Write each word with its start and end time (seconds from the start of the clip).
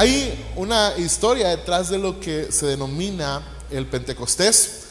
Hay 0.00 0.42
una 0.56 0.94
historia 0.96 1.50
detrás 1.50 1.90
de 1.90 1.98
lo 1.98 2.20
que 2.20 2.50
se 2.50 2.64
denomina 2.64 3.42
el 3.70 3.84
Pentecostés. 3.84 4.84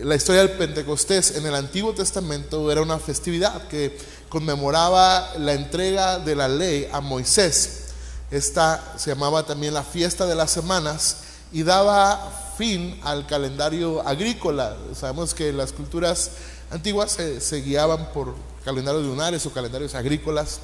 La 0.00 0.14
historia 0.14 0.40
del 0.40 0.56
Pentecostés 0.56 1.36
en 1.36 1.44
el 1.44 1.54
Antiguo 1.54 1.92
Testamento 1.92 2.72
era 2.72 2.80
una 2.80 2.98
festividad 2.98 3.68
que 3.68 3.98
conmemoraba 4.30 5.34
la 5.36 5.52
entrega 5.52 6.18
de 6.18 6.34
la 6.34 6.48
ley 6.48 6.88
a 6.90 7.02
Moisés. 7.02 7.88
Esta 8.30 8.94
se 8.96 9.10
llamaba 9.10 9.44
también 9.44 9.74
la 9.74 9.82
fiesta 9.82 10.24
de 10.24 10.34
las 10.34 10.50
semanas 10.50 11.18
y 11.52 11.62
daba 11.62 12.54
fin 12.56 12.98
al 13.04 13.26
calendario 13.26 14.00
agrícola. 14.08 14.78
Sabemos 14.98 15.34
que 15.34 15.52
las 15.52 15.72
culturas 15.74 16.30
antiguas 16.70 17.18
se, 17.38 17.60
guiaban 17.60 18.12
por 18.14 18.34
calendarios 18.64 19.04
lunares 19.04 19.44
o 19.44 19.52
calendarios 19.52 19.94
agrícolas 19.94 20.60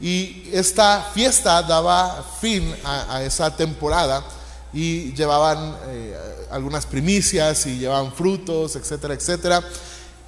y 0.00 0.48
esta 0.52 1.10
fiesta 1.14 1.62
daba 1.62 2.24
fin 2.40 2.74
a, 2.84 3.22
esa 3.22 3.54
temporada 3.56 4.24
y 4.72 5.12
llevaban 5.14 5.76
eh, 5.86 6.16
algunas 6.50 6.84
primicias 6.84 7.66
y 7.66 7.78
llevaban 7.78 8.12
frutos, 8.12 8.76
etcétera, 8.76 9.14
etcétera. 9.14 9.64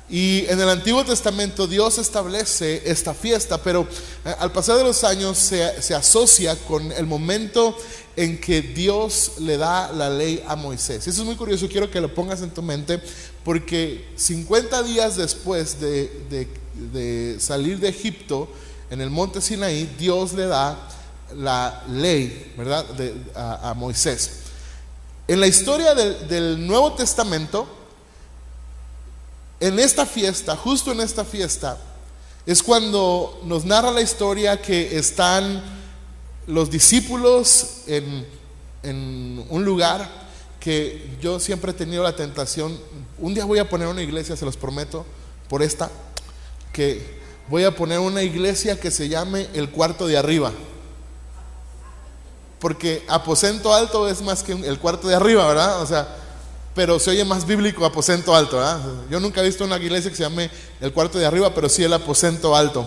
Y 0.09 0.45
en 0.49 0.61
el 0.61 0.69
Antiguo 0.69 1.05
Testamento 1.05 1.67
Dios 1.67 1.99
establece 1.99 2.83
esta 2.89 3.13
fiesta, 3.13 3.59
pero 3.59 3.89
eh, 4.25 4.35
al 4.39 4.53
pasar 4.53 4.77
de 4.77 4.85
los 4.85 5.03
años 5.03 5.37
se, 5.37 5.83
se, 5.83 5.95
asocia 5.97 6.55
con 6.55 6.93
el 6.93 7.07
momento 7.07 7.77
en 8.15 8.41
que 8.41 8.63
Dios 8.63 9.33
le 9.41 9.57
da 9.57 9.93
la 9.93 10.09
ley 10.09 10.43
a 10.47 10.55
Moisés. 10.55 11.07
Eso 11.09 11.23
es 11.23 11.27
muy 11.27 11.35
curioso, 11.35 11.69
quiero 11.69 11.91
que 11.91 12.01
lo 12.01 12.15
pongas 12.15 12.41
en 12.41 12.51
tu 12.51 12.63
mente, 12.63 13.01
porque 13.45 14.07
50 14.17 14.83
días 14.85 15.17
después 15.17 15.81
de, 15.81 16.49
de, 16.93 17.41
salir 17.41 17.79
de 17.79 17.89
Egipto, 17.89 18.49
en 18.91 19.01
el 19.01 19.11
monte 19.11 19.41
Sinaí, 19.41 19.85
Dios 19.99 20.33
le 20.33 20.47
da 20.47 20.77
la 21.35 21.85
ley, 21.89 22.55
¿verdad?, 22.57 22.87
a, 23.35 23.75
Moisés. 23.75 24.43
En 25.29 25.41
la 25.41 25.47
historia 25.47 25.95
del, 25.95 26.29
del 26.29 26.67
Nuevo 26.67 26.93
Testamento, 26.93 27.67
en 29.59 29.79
esta 29.79 30.07
fiesta, 30.07 30.57
justo 30.57 30.93
en 30.93 31.01
esta 31.01 31.25
fiesta, 31.25 31.79
es 32.47 32.63
cuando 32.63 33.41
nos 33.45 33.65
narra 33.65 33.91
la 33.91 34.01
historia 34.01 34.63
que 34.63 34.97
están 34.97 35.63
los 36.47 36.71
discípulos 36.71 37.83
en, 37.87 38.37
un 39.49 39.65
lugar 39.65 40.09
que 40.61 41.17
yo 41.21 41.41
siempre 41.41 41.73
he 41.73 41.75
tenido 41.75 42.05
la 42.05 42.15
tentación, 42.15 42.79
un 43.19 43.35
día 43.35 43.45
voy 43.45 43.59
a 43.59 43.69
poner 43.69 43.89
una 43.89 44.03
iglesia, 44.03 44.37
se 44.37 44.45
los 44.45 44.57
prometo, 44.57 45.05
por 45.49 45.61
esta, 45.61 45.91
que 46.73 47.19
voy 47.49 47.65
a 47.65 47.75
poner 47.75 47.99
una 47.99 48.23
iglesia 48.23 48.79
que 48.79 48.91
se 48.91 49.09
llame 49.09 49.49
el 49.55 49.71
cuarto 49.71 50.07
de 50.07 50.17
arriba. 50.17 50.53
Porque 52.59 53.05
aposento 53.09 53.73
alto 53.73 54.09
es 54.09 54.23
más 54.23 54.43
que 54.43 54.53
el 54.53 54.79
cuarto 54.79 55.09
de 55.09 55.15
arriba, 55.15 55.47
¿verdad? 55.47 55.83
O 55.83 55.87
sea, 55.87 56.09
pero 56.75 56.99
se 56.99 57.11
oye 57.11 57.25
más 57.25 57.47
bíblico 57.47 57.85
aposento 57.85 58.35
alto. 58.35 58.61
Yo 59.11 59.21
nunca 59.21 59.41
he 59.41 59.45
visto 59.45 59.65
una 59.65 59.79
iglesia 59.79 60.11
que 60.11 60.17
se 60.17 60.25
llame 60.25 60.51
el 60.81 60.93
cuarto 60.93 61.19
de 61.19 61.27
arriba, 61.27 61.55
pero 61.55 61.69
sí 61.69 61.83
el 61.83 61.93
aposento 61.93 62.57
alto. 62.57 62.87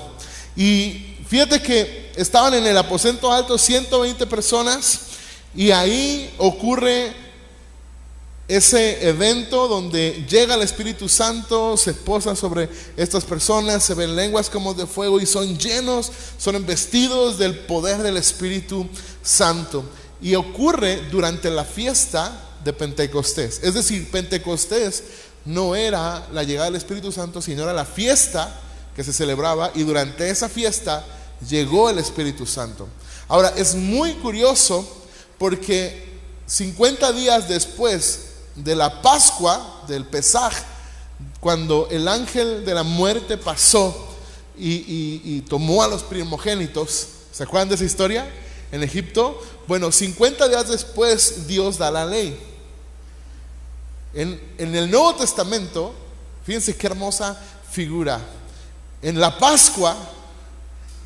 Y 0.56 1.18
fíjate 1.28 1.62
que 1.62 2.12
estaban 2.16 2.54
en 2.54 2.66
el 2.66 2.78
aposento 2.78 3.32
alto 3.32 3.58
120 3.58 4.28
personas 4.28 5.02
y 5.56 5.72
ahí 5.72 6.34
ocurre 6.38 7.14
ese 8.50 9.08
evento 9.08 9.68
donde 9.68 10.26
llega 10.28 10.56
el 10.56 10.64
Espíritu 10.64 11.08
Santo, 11.08 11.78
se 11.78 11.94
posa 11.94 12.36
sobre 12.36 12.68
estas 12.98 13.24
personas, 13.24 13.84
se 13.84 13.94
ven 13.94 14.16
lenguas 14.16 14.50
como 14.50 14.74
de 14.74 14.88
fuego 14.88 15.20
y 15.22 15.28
son 15.28 15.56
llenos, 15.60 16.12
son 16.40 16.56
investidos 16.56 17.38
del 17.38 17.56
poder 17.60 18.02
del 18.02 18.18
Espíritu 18.18 18.90
Santo. 19.22 19.84
Y 20.20 20.34
ocurre 20.34 21.04
durante 21.12 21.52
la 21.52 21.64
fiesta 21.64 22.50
de 22.64 22.74
Pentecostés. 22.74 23.60
Es 23.62 23.76
decir, 23.76 24.10
Pentecostés 24.10 25.04
no 25.46 25.76
era 25.76 26.28
la 26.34 26.44
llegada 26.44 26.66
del 26.66 26.76
Espíritu 26.76 27.12
Santo, 27.12 27.44
sino 27.44 27.62
era 27.62 27.74
la 27.74 27.86
fiesta 27.86 28.60
que 28.96 29.04
se 29.04 29.14
celebraba 29.14 29.72
y 29.76 29.84
durante 29.84 30.28
esa 30.28 30.50
fiesta 30.50 31.06
llegó 31.48 31.92
el 31.92 32.00
Espíritu 32.00 32.48
Santo. 32.48 32.88
Ahora, 33.28 33.54
es 33.56 33.76
muy 33.76 34.14
curioso 34.14 34.88
porque 35.38 36.18
50 36.48 37.12
días 37.12 37.48
después 37.48 38.29
de 38.56 38.76
la 38.76 39.02
Pascua, 39.02 39.84
del 39.88 40.06
Pesaj, 40.06 40.54
cuando 41.40 41.88
el 41.92 42.08
ángel 42.08 42.66
de 42.66 42.74
la 42.74 42.84
muerte 42.84 43.38
pasó 43.38 44.16
y, 44.58 45.22
y 45.24 45.42
tomó 45.42 45.84
a 45.84 45.88
los 45.88 46.04
primogénitos, 46.04 47.08
¿se 47.32 47.44
acuerdan 47.44 47.70
de 47.70 47.76
esa 47.76 47.86
historia? 47.86 48.30
En 48.72 48.84
Egipto, 48.84 49.42
bueno, 49.68 49.92
50 49.92 50.48
días 50.48 50.68
después 50.68 51.48
Dios 51.48 51.78
da 51.78 51.92
la 51.92 52.06
ley. 52.06 52.38
En, 54.14 54.40
el 54.58 54.90
Nuevo 54.90 55.16
Testamento, 55.16 55.94
fíjense 56.44 56.76
qué 56.76 56.88
hermosa 56.88 57.40
figura. 57.72 58.20
En 59.02 59.20
la 59.20 59.38
Pascua, 59.38 59.96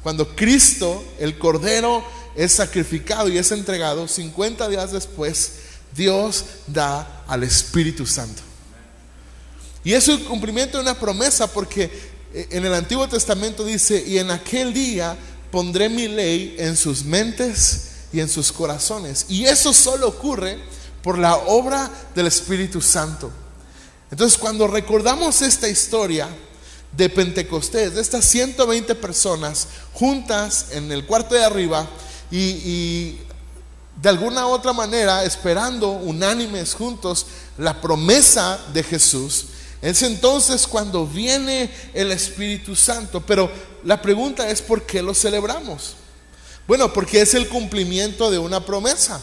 cuando 0.01 0.35
Cristo, 0.35 1.03
el 1.19 1.37
Cordero, 1.37 2.03
es 2.35 2.53
sacrificado 2.53 3.29
y 3.29 3.37
es 3.37 3.51
entregado, 3.51 4.07
50 4.07 4.67
días 4.69 4.91
después, 4.91 5.53
Dios 5.95 6.45
da 6.67 7.23
al 7.27 7.43
Espíritu 7.43 8.05
Santo. 8.05 8.41
Y 9.83 9.93
es 9.93 10.07
el 10.07 10.23
cumplimiento 10.23 10.77
de 10.77 10.83
una 10.83 10.99
promesa 10.99 11.47
porque 11.47 11.83
eh, 12.33 12.47
en 12.51 12.65
el 12.65 12.73
Antiguo 12.73 13.07
Testamento 13.07 13.65
dice, 13.65 14.03
y 14.05 14.17
en 14.17 14.31
aquel 14.31 14.73
día 14.73 15.17
pondré 15.51 15.89
mi 15.89 16.07
ley 16.07 16.55
en 16.57 16.75
sus 16.75 17.03
mentes 17.03 17.89
y 18.13 18.19
en 18.19 18.29
sus 18.29 18.51
corazones. 18.51 19.25
Y 19.29 19.45
eso 19.45 19.73
solo 19.73 20.07
ocurre 20.07 20.57
por 21.01 21.17
la 21.17 21.35
obra 21.35 21.91
del 22.15 22.27
Espíritu 22.27 22.81
Santo. 22.81 23.31
Entonces 24.09 24.37
cuando 24.37 24.67
recordamos 24.67 25.41
esta 25.41 25.67
historia 25.67 26.29
de 26.95 27.09
Pentecostés, 27.09 27.95
de 27.95 28.01
estas 28.01 28.25
120 28.25 28.95
personas 28.95 29.67
juntas 29.93 30.67
en 30.71 30.91
el 30.91 31.05
cuarto 31.05 31.35
de 31.35 31.43
arriba 31.43 31.87
y, 32.31 33.17
de 34.01 34.09
alguna 34.09 34.47
otra 34.47 34.73
manera 34.73 35.23
esperando 35.23 35.91
unánimes 35.91 36.73
juntos 36.73 37.25
la 37.57 37.79
promesa 37.79 38.59
de 38.73 38.83
Jesús, 38.83 39.45
es 39.81 40.01
entonces 40.01 40.65
cuando 40.65 41.05
viene 41.05 41.69
el 41.93 42.11
Espíritu 42.11 42.75
Santo. 42.75 43.21
Pero 43.21 43.51
la 43.83 44.01
pregunta 44.01 44.49
es, 44.49 44.61
¿por 44.61 44.83
qué 44.83 45.01
lo 45.01 45.13
celebramos? 45.13 45.95
Bueno, 46.65 46.93
porque 46.93 47.21
es 47.21 47.33
el 47.33 47.49
cumplimiento 47.49 48.31
de 48.31 48.39
una 48.39 48.65
promesa. 48.65 49.21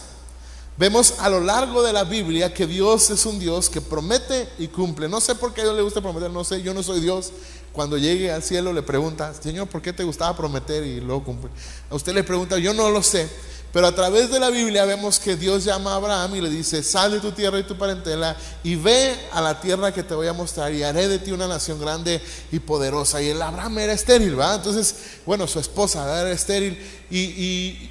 Vemos 0.77 1.15
a 1.19 1.29
lo 1.29 1.41
largo 1.41 1.83
de 1.83 1.93
la 1.93 2.05
Biblia 2.05 2.53
que 2.53 2.67
Dios 2.67 3.11
es 3.11 3.25
un 3.27 3.39
Dios 3.39 3.71
que 3.71 3.81
promete 3.81 4.49
y 4.59 4.69
cumple. 4.69 5.09
No 5.09 5.21
sé 5.21 5.35
por 5.35 5.55
qué 5.55 5.63
a 5.63 5.65
Dios 5.65 5.77
le 5.77 5.83
gusta 5.83 6.01
prometer, 6.01 6.31
no 6.31 6.45
sé, 6.45 6.63
yo 6.63 6.75
no 6.75 6.83
soy 6.83 7.01
Dios. 7.01 7.33
Cuando 7.73 7.97
llegue 7.97 8.31
al 8.31 8.43
cielo 8.43 8.73
le 8.73 8.83
pregunta, 8.83 9.33
Señor, 9.33 9.69
¿por 9.69 9.81
qué 9.81 9.93
te 9.93 10.05
gustaba 10.05 10.37
prometer 10.37 10.85
y 10.85 11.01
luego 11.01 11.25
cumple? 11.25 11.51
A 11.89 11.95
usted 11.95 12.13
le 12.13 12.25
pregunta, 12.25 12.59
yo 12.59 12.75
no 12.75 12.91
lo 12.91 13.03
sé. 13.03 13.29
Pero 13.73 13.87
a 13.87 13.95
través 13.95 14.31
de 14.31 14.41
la 14.41 14.51
Biblia 14.51 14.85
vemos 14.85 15.19
que 15.19 15.37
Dios 15.37 15.65
llama 15.65 15.93
a 15.93 15.97
Abraham 15.97 16.37
y 16.37 16.41
le 16.41 16.51
dice, 16.51 16.83
sal 16.83 17.13
de 17.13 17.21
tu 17.21 17.33
tierra 17.33 17.59
y 17.59 17.63
tu 17.63 17.77
parentela 17.77 18.37
y 18.65 18.75
ve 18.75 19.17
a 19.33 19.41
la 19.41 19.61
tierra 19.61 19.93
que 19.93 20.03
te 20.03 20.15
voy 20.15 20.27
a 20.27 20.33
mostrar 20.33 20.73
y 20.73 20.83
haré 20.83 21.07
de 21.07 21.19
ti 21.19 21.31
una 21.31 21.47
nación 21.47 21.81
grande 21.81 22.21
y 22.51 22.59
poderosa. 22.59 23.23
Y 23.23 23.29
el 23.29 23.41
Abraham 23.41 23.79
era 23.79 23.93
estéril, 23.93 24.35
¿verdad? 24.35 24.57
Entonces, 24.57 24.95
bueno, 25.25 25.47
su 25.47 25.61
esposa 25.61 26.21
era 26.21 26.33
estéril 26.33 26.79
y 27.11 27.91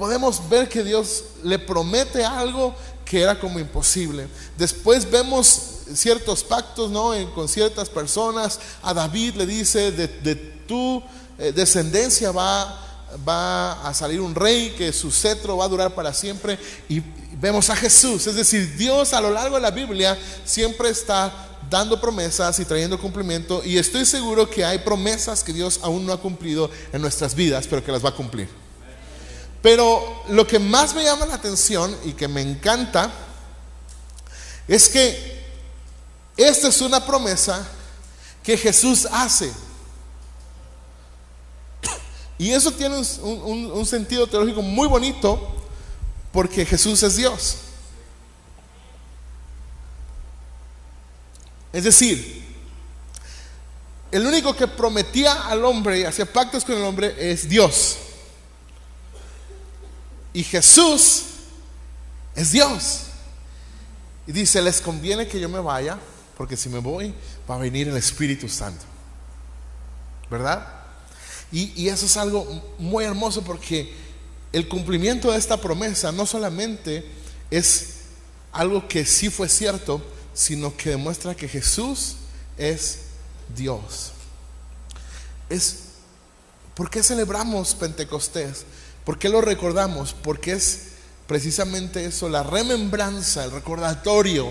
podemos 0.00 0.48
ver 0.48 0.66
que 0.66 0.82
Dios 0.82 1.24
le 1.44 1.58
promete 1.58 2.24
algo 2.24 2.74
que 3.04 3.20
era 3.20 3.38
como 3.38 3.58
imposible. 3.58 4.28
Después 4.56 5.10
vemos 5.10 5.80
ciertos 5.94 6.42
pactos, 6.42 6.90
¿no? 6.90 7.12
con 7.34 7.48
ciertas 7.48 7.90
personas. 7.90 8.58
A 8.82 8.94
David 8.94 9.34
le 9.34 9.44
dice, 9.44 9.92
de, 9.92 10.34
tu 10.66 11.02
eh, 11.38 11.52
descendencia 11.52 12.32
va, 12.32 12.89
va 13.26 13.86
a 13.86 13.94
salir 13.94 14.20
un 14.20 14.34
rey, 14.34 14.74
que 14.76 14.92
su 14.92 15.10
cetro 15.10 15.56
va 15.56 15.64
a 15.64 15.68
durar 15.68 15.94
para 15.94 16.12
siempre. 16.12 16.58
Y 16.88 17.02
vemos 17.40 17.70
a 17.70 17.76
Jesús. 17.76 18.26
Es 18.26 18.34
decir, 18.34 18.76
Dios 18.76 19.12
a 19.12 19.20
lo 19.20 19.30
largo 19.30 19.56
de 19.56 19.62
la 19.62 19.70
Biblia 19.70 20.18
siempre 20.44 20.90
está 20.90 21.32
dando 21.68 22.00
promesas 22.00 22.58
y 22.58 22.64
trayendo 22.64 23.00
cumplimiento. 23.00 23.62
Y 23.64 23.78
estoy 23.78 24.04
seguro 24.04 24.48
que 24.48 24.64
hay 24.64 24.78
promesas 24.78 25.44
que 25.44 25.52
Dios 25.52 25.80
aún 25.82 26.04
no 26.04 26.12
ha 26.12 26.20
cumplido 26.20 26.70
en 26.92 27.00
nuestras 27.00 27.34
vidas, 27.34 27.66
pero 27.68 27.84
que 27.84 27.92
las 27.92 28.04
va 28.04 28.10
a 28.10 28.14
cumplir. 28.14 28.48
Pero 29.62 30.24
lo 30.28 30.46
que 30.46 30.58
más 30.58 30.94
me 30.94 31.04
llama 31.04 31.26
la 31.26 31.34
atención 31.34 31.94
y 32.04 32.12
que 32.12 32.28
me 32.28 32.40
encanta 32.40 33.10
es 34.66 34.88
que 34.88 35.40
esta 36.36 36.68
es 36.68 36.80
una 36.80 37.04
promesa 37.04 37.66
que 38.42 38.56
Jesús 38.56 39.06
hace. 39.10 39.52
Y 42.40 42.52
eso 42.52 42.72
tiene 42.72 42.96
un, 42.96 43.84
sentido 43.84 44.26
teológico 44.26 44.62
muy 44.62 44.88
bonito 44.88 45.38
porque 46.32 46.64
Jesús 46.64 47.02
es 47.02 47.16
Dios. 47.16 47.58
Es 51.70 51.84
decir, 51.84 52.42
el 54.10 54.24
único 54.24 54.56
que 54.56 54.66
prometía 54.66 55.48
al 55.48 55.62
hombre 55.66 56.00
y 56.00 56.04
hacía 56.04 56.24
pactos 56.24 56.64
con 56.64 56.76
el 56.76 56.82
hombre 56.82 57.14
es 57.18 57.46
Dios. 57.46 57.98
Y 60.32 60.42
Jesús 60.42 61.24
es 62.34 62.52
Dios. 62.52 63.02
Y 64.26 64.32
dice, 64.32 64.62
les 64.62 64.80
conviene 64.80 65.28
que 65.28 65.38
yo 65.38 65.50
me 65.50 65.60
vaya, 65.60 65.98
porque 66.38 66.56
si 66.56 66.70
me 66.70 66.78
voy, 66.78 67.14
va 67.48 67.56
a 67.56 67.58
venir 67.58 67.88
el 67.88 67.98
Espíritu 67.98 68.48
Santo. 68.48 68.86
¿Verdad? 70.30 70.79
Y, 71.52 71.88
eso 71.88 72.06
es 72.06 72.16
algo 72.16 72.46
muy 72.78 73.04
hermoso 73.04 73.42
porque 73.42 73.92
el 74.52 74.68
cumplimiento 74.68 75.32
de 75.32 75.38
esta 75.38 75.60
promesa 75.60 76.12
no 76.12 76.26
solamente 76.26 77.04
es 77.50 77.94
algo 78.52 78.86
que 78.86 79.04
sí 79.04 79.30
fue 79.30 79.48
cierto, 79.48 80.02
sino 80.32 80.76
que 80.76 80.90
demuestra 80.90 81.34
que 81.34 81.48
Jesús 81.48 82.16
es 82.56 83.00
Dios. 83.56 84.12
Es 85.48 85.90
¿Por 86.74 86.88
qué 86.88 87.02
celebramos 87.02 87.74
Pentecostés? 87.74 88.64
¿Por 89.04 89.18
qué 89.18 89.28
lo 89.28 89.40
recordamos? 89.40 90.14
Porque 90.14 90.52
es 90.52 90.92
precisamente 91.26 92.04
eso, 92.06 92.28
la 92.28 92.42
remembranza, 92.42 93.44
el 93.44 93.50
recordatorio 93.50 94.50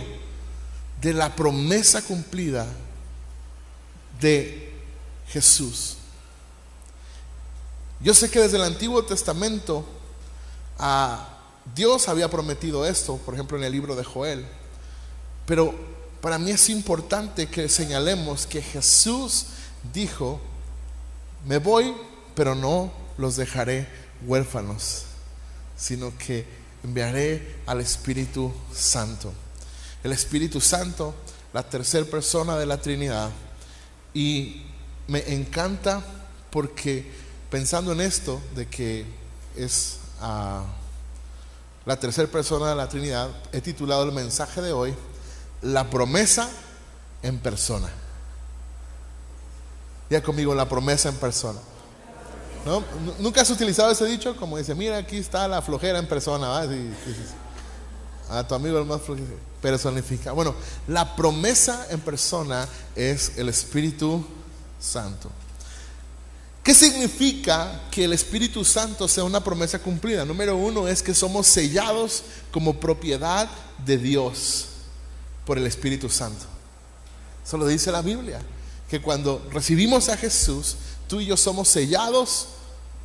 de 1.02 1.13
la 1.13 1.36
promesa 1.36 2.02
cumplida 2.02 2.68
de 4.22 4.74
Jesús. 5.30 5.99
Yo 8.01 8.13
sé 8.13 8.31
que 8.31 8.40
desde 8.40 8.56
el 8.57 8.63
Antiguo 8.63 9.04
Testamento 9.04 9.86
a 10.78 11.28
Dios 11.75 12.07
había 12.07 12.30
prometido 12.30 12.86
esto, 12.86 13.18
por 13.18 13.34
ejemplo 13.34 13.57
en 13.57 13.66
el 13.66 13.74
libro 13.74 13.96
de 13.96 14.06
Joel, 14.06 14.46
pero 15.46 15.75
para 16.22 16.38
mí 16.38 16.51
es 16.51 16.69
importante 16.69 17.48
que 17.48 17.68
señalemos 17.68 18.46
que 18.46 18.62
Jesús 18.62 19.48
dijo, 19.94 20.40
me 21.46 21.57
voy, 21.57 21.94
pero 22.36 22.56
no 22.56 22.92
los 23.18 23.36
dejaré 23.36 23.88
huérfanos, 24.25 25.04
sino 25.78 26.18
que 26.18 26.45
enviaré 26.84 27.57
al 27.66 27.81
Espíritu 27.81 28.54
Santo. 28.74 29.34
El 30.04 30.13
Espíritu 30.13 30.62
Santo, 30.62 31.13
la 31.52 31.63
tercera 31.63 32.06
persona 32.06 32.57
de 32.57 32.66
la 32.66 32.80
Trinidad. 32.80 33.30
Y 34.13 34.63
me 35.07 35.34
encanta 35.34 36.02
porque 36.50 37.12
pensando 37.50 37.92
en 37.92 38.01
esto, 38.01 38.40
de 38.56 38.68
que 38.68 39.06
es 39.56 39.98
ah, 40.22 40.63
la 41.86 42.00
tercera 42.00 42.28
persona 42.28 42.69
de 42.69 42.75
la 42.75 42.88
Trinidad, 42.88 43.30
he 43.51 43.62
titulado 43.62 44.04
el 44.04 44.12
mensaje 44.12 44.62
de 44.62 44.72
hoy, 44.72 44.94
La 45.62 45.90
promesa 45.90 46.50
en 47.22 47.38
persona. 47.38 47.90
Ya 50.10 50.24
conmigo, 50.24 50.56
la 50.56 50.69
promesa 50.69 51.10
en 51.10 51.16
persona. 51.16 51.60
¿No? 52.66 52.84
¿Nunca 53.19 53.42
has 53.42 53.50
utilizado 53.50 53.92
ese 53.92 54.06
dicho? 54.06 54.36
Como 54.38 54.57
dice, 54.57 54.74
mira, 54.74 54.98
aquí 54.98 55.18
está 55.18 55.48
la 55.48 55.62
flojera 55.62 56.00
en 56.00 56.07
persona. 56.07 56.62
a 58.30 58.48
tu 58.48 58.56
amigo 58.56 58.78
el 58.80 58.86
más 58.86 59.02
flojero 59.02 59.50
personifica. 59.62 60.31
Bueno, 60.31 60.56
la 60.88 61.16
promesa 61.16 61.88
en 61.90 62.00
persona 62.00 62.68
es 62.95 63.38
el 63.38 63.50
Espíritu 63.50 64.25
Santo. 64.80 65.30
¿Qué 66.63 66.73
significa 66.73 67.83
que 67.89 68.03
el 68.03 68.13
Espíritu 68.13 68.65
Santo 68.65 69.07
sea 69.07 69.23
una 69.23 69.44
promesa 69.44 69.79
cumplida? 69.79 70.25
Número 70.25 70.57
uno 70.57 70.88
es 70.88 71.01
que 71.01 71.13
somos 71.13 71.47
sellados 71.47 72.23
como 72.51 72.79
propiedad 72.79 73.50
de 73.85 73.97
Dios 73.97 74.65
por 75.45 75.57
el 75.57 75.65
Espíritu 75.65 76.09
Santo. 76.09 76.45
Eso 77.45 77.57
lo 77.57 77.65
dice 77.65 77.91
la 77.91 78.01
Biblia, 78.01 78.39
que 78.89 79.01
cuando 79.01 79.47
recibimos 79.51 80.09
a 80.09 80.17
Jesús, 80.17 80.75
tú 81.07 81.21
y 81.21 81.25
yo 81.25 81.38
somos 81.38 81.69
sellados 81.69 82.50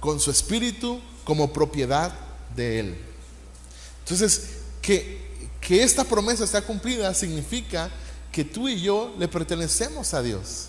con 0.00 0.20
su 0.20 0.30
espíritu 0.30 1.00
como 1.24 1.52
propiedad 1.52 2.12
de 2.54 2.80
Él. 2.80 2.98
Entonces, 4.00 4.48
que, 4.82 5.48
que 5.60 5.82
esta 5.82 6.04
promesa 6.04 6.44
está 6.44 6.60
cumplida 6.60 7.14
significa 7.14 7.90
que 8.30 8.44
tú 8.44 8.68
y 8.68 8.82
yo 8.82 9.14
le 9.18 9.28
pertenecemos 9.28 10.12
a 10.12 10.20
Dios, 10.20 10.66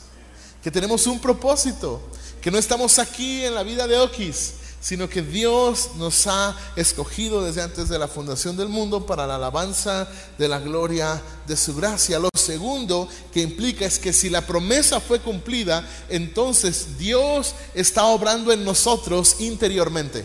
que 0.64 0.72
tenemos 0.72 1.06
un 1.08 1.20
propósito, 1.20 2.02
que 2.46 2.52
no 2.52 2.60
estamos 2.60 3.00
aquí 3.00 3.44
en 3.44 3.56
la 3.56 3.64
vida 3.64 3.88
de 3.88 3.98
Oquis, 3.98 4.54
sino 4.80 5.10
que 5.10 5.24
Dios 5.24 5.90
nos 5.96 6.28
ha 6.28 6.56
escogido 6.76 7.44
desde 7.44 7.64
antes 7.64 7.90
de 7.90 7.98
la 7.98 8.08
fundación 8.08 8.56
del 8.56 8.70
mundo 8.70 9.08
para 9.08 9.26
la 9.26 9.38
alabanza 9.38 10.08
de 10.38 10.48
la 10.48 10.60
gloria 10.60 11.20
de 11.48 11.58
su 11.58 11.76
gracia. 11.76 12.20
Lo 12.20 12.30
segundo 12.38 13.10
que 13.34 13.42
implica 13.42 13.84
es 13.88 13.98
que 13.98 14.14
si 14.14 14.30
la 14.30 14.46
promesa 14.46 15.00
fue 15.00 15.20
cumplida, 15.22 15.90
entonces 16.08 17.00
Dios 17.00 17.56
está 17.74 18.06
obrando 18.06 18.52
en 18.52 18.64
nosotros 18.64 19.38
interiormente. 19.40 20.24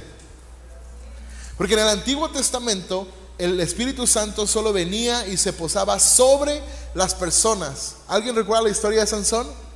Porque 1.57 1.73
en 1.73 1.81
el 1.81 1.89
Antiguo 1.89 2.29
Testamento 2.29 3.09
el 3.39 3.59
Espíritu 3.61 4.07
Santo 4.07 4.47
solo 4.47 4.75
venía 4.75 5.27
y 5.27 5.39
se 5.39 5.55
posaba 5.55 5.99
sobre 5.99 6.61
las 6.93 7.15
personas. 7.15 7.95
¿Alguien 8.09 8.37
recuerda 8.37 8.65
la 8.65 8.69
historia 8.69 9.01
de 9.01 9.07
Sansón? 9.07 9.70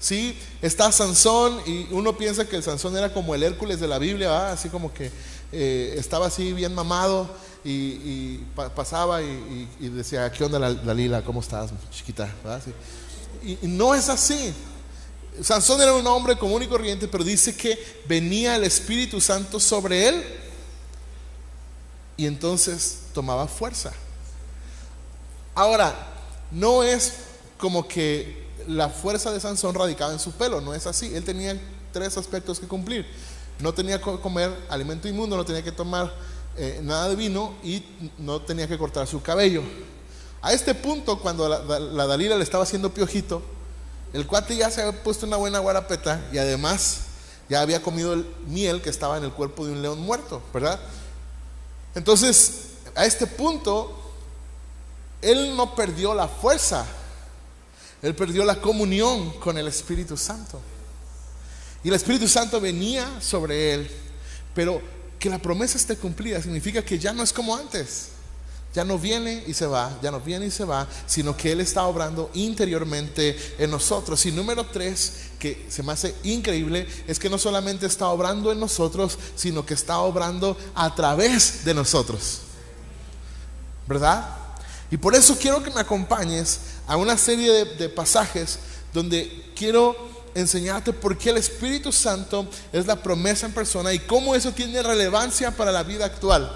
Sí, 0.00 0.38
está 0.62 0.92
Sansón 0.92 1.60
y 1.66 1.88
uno 1.90 2.16
piensa 2.16 2.48
que 2.48 2.56
el 2.56 2.62
Sansón 2.62 2.96
era 2.96 3.12
como 3.12 3.34
el 3.34 3.42
Hércules 3.42 3.80
de 3.80 3.88
la 3.88 3.98
Biblia, 3.98 4.52
así 4.52 4.68
como 4.68 4.92
que 4.92 5.10
eh, 5.50 5.94
estaba 5.96 6.26
así 6.26 6.52
bien 6.52 6.74
mamado 6.74 7.28
y, 7.64 8.38
pasaba 8.74 9.20
y, 9.22 9.66
decía, 9.80 10.30
¿qué 10.30 10.44
onda 10.44 10.58
la, 10.58 10.94
Lila? 10.94 11.22
¿Cómo 11.22 11.40
estás, 11.40 11.70
chiquita? 11.90 12.32
Y, 13.42 13.58
no 13.66 13.94
es 13.94 14.08
así. 14.08 14.54
Sansón 15.42 15.80
era 15.80 15.92
un 15.92 16.06
hombre 16.06 16.36
común 16.36 16.62
y 16.62 16.66
corriente, 16.66 17.08
pero 17.08 17.24
dice 17.24 17.56
que 17.56 17.78
venía 18.06 18.56
el 18.56 18.64
Espíritu 18.64 19.20
Santo 19.20 19.60
sobre 19.60 20.08
él 20.08 20.24
y 22.16 22.26
entonces 22.26 23.00
tomaba 23.12 23.46
fuerza. 23.46 23.92
Ahora, 25.54 25.94
no 26.50 26.82
es 26.82 27.14
como 27.58 27.86
que 27.86 28.47
la 28.68 28.90
fuerza 28.90 29.32
de 29.32 29.40
Sansón 29.40 29.74
radicaba 29.74 30.12
en 30.12 30.18
su 30.18 30.32
pelo, 30.32 30.60
no 30.60 30.74
es 30.74 30.86
así. 30.86 31.14
Él 31.14 31.24
tenía 31.24 31.58
tres 31.90 32.16
aspectos 32.18 32.60
que 32.60 32.68
cumplir. 32.68 33.06
No 33.60 33.72
tenía 33.72 33.98
que 33.98 34.20
comer 34.20 34.54
alimento 34.68 35.08
inmundo, 35.08 35.36
no 35.36 35.44
tenía 35.44 35.64
que 35.64 35.72
tomar 35.72 36.12
eh, 36.56 36.80
nada 36.82 37.08
de 37.08 37.16
vino 37.16 37.54
y 37.64 37.82
no 38.18 38.42
tenía 38.42 38.68
que 38.68 38.76
cortar 38.76 39.06
su 39.06 39.22
cabello. 39.22 39.62
A 40.42 40.52
este 40.52 40.74
punto, 40.74 41.18
cuando 41.18 41.48
la, 41.48 42.06
Dalila 42.06 42.36
le 42.36 42.44
estaba 42.44 42.64
haciendo 42.64 42.92
piojito, 42.92 43.42
el 44.12 44.26
cuate 44.26 44.54
ya 44.54 44.70
se 44.70 44.82
había 44.82 45.02
puesto 45.02 45.26
una 45.26 45.38
buena 45.38 45.58
guarapeta 45.60 46.28
y 46.30 46.38
además 46.38 47.00
ya 47.48 47.62
había 47.62 47.82
comido 47.82 48.12
el 48.12 48.26
miel 48.46 48.82
que 48.82 48.90
estaba 48.90 49.16
en 49.16 49.24
el 49.24 49.32
cuerpo 49.32 49.64
de 49.66 49.72
un 49.72 49.80
león 49.80 50.00
muerto, 50.00 50.42
¿verdad? 50.52 50.78
Entonces, 51.94 52.64
a 52.94 53.06
este 53.06 53.26
punto, 53.26 53.98
él 55.22 55.56
no 55.56 55.74
perdió 55.74 56.12
la 56.14 56.28
fuerza 56.28 56.86
él 58.02 58.14
perdió 58.14 58.44
la 58.44 58.60
comunión 58.60 59.30
con 59.40 59.58
el 59.58 59.66
Espíritu 59.66 60.16
Santo. 60.16 60.60
Y 61.82 61.88
el 61.88 61.94
Espíritu 61.94 62.28
Santo 62.28 62.60
venía 62.60 63.20
sobre 63.20 63.74
él. 63.74 63.90
Pero 64.54 64.80
que 65.18 65.30
la 65.30 65.38
promesa 65.38 65.76
esté 65.76 65.96
cumplida 65.96 66.40
significa 66.40 66.84
que 66.84 66.98
ya 66.98 67.12
no 67.12 67.22
es 67.22 67.32
como 67.32 67.56
antes. 67.56 68.08
Ya 68.74 68.84
no 68.84 68.98
viene 68.98 69.42
y 69.46 69.54
se 69.54 69.66
va, 69.66 69.98
ya 70.02 70.10
no 70.10 70.20
viene 70.20 70.46
y 70.46 70.50
se 70.50 70.64
va, 70.64 70.86
sino 71.06 71.36
que 71.36 71.50
Él 71.50 71.60
está 71.60 71.84
obrando 71.84 72.30
interiormente 72.34 73.36
en 73.58 73.70
nosotros. 73.70 74.24
Y 74.26 74.30
número 74.30 74.66
tres, 74.66 75.30
que 75.38 75.66
se 75.70 75.82
me 75.82 75.92
hace 75.92 76.14
increíble, 76.22 76.86
es 77.06 77.18
que 77.18 77.30
no 77.30 77.38
solamente 77.38 77.86
está 77.86 78.08
obrando 78.08 78.52
en 78.52 78.60
nosotros, 78.60 79.18
sino 79.34 79.64
que 79.64 79.74
está 79.74 79.98
obrando 80.00 80.56
a 80.74 80.94
través 80.94 81.64
de 81.64 81.72
nosotros. 81.72 82.42
¿Verdad? 83.86 84.36
Y 84.90 84.98
por 84.98 85.14
eso 85.14 85.36
quiero 85.40 85.62
que 85.62 85.70
me 85.70 85.80
acompañes 85.80 86.60
a 86.88 86.96
una 86.96 87.18
serie 87.18 87.66
de, 87.66 87.88
pasajes 87.90 88.58
donde 88.94 89.52
quiero 89.54 89.94
enseñarte 90.34 90.92
por 90.92 91.16
qué 91.18 91.30
el 91.30 91.36
Espíritu 91.36 91.92
Santo 91.92 92.46
es 92.72 92.86
la 92.86 92.96
promesa 92.96 93.46
en 93.46 93.52
persona 93.52 93.92
y 93.92 93.98
cómo 93.98 94.34
eso 94.34 94.52
tiene 94.52 94.82
relevancia 94.82 95.50
para 95.50 95.70
la 95.70 95.82
vida 95.82 96.06
actual. 96.06 96.50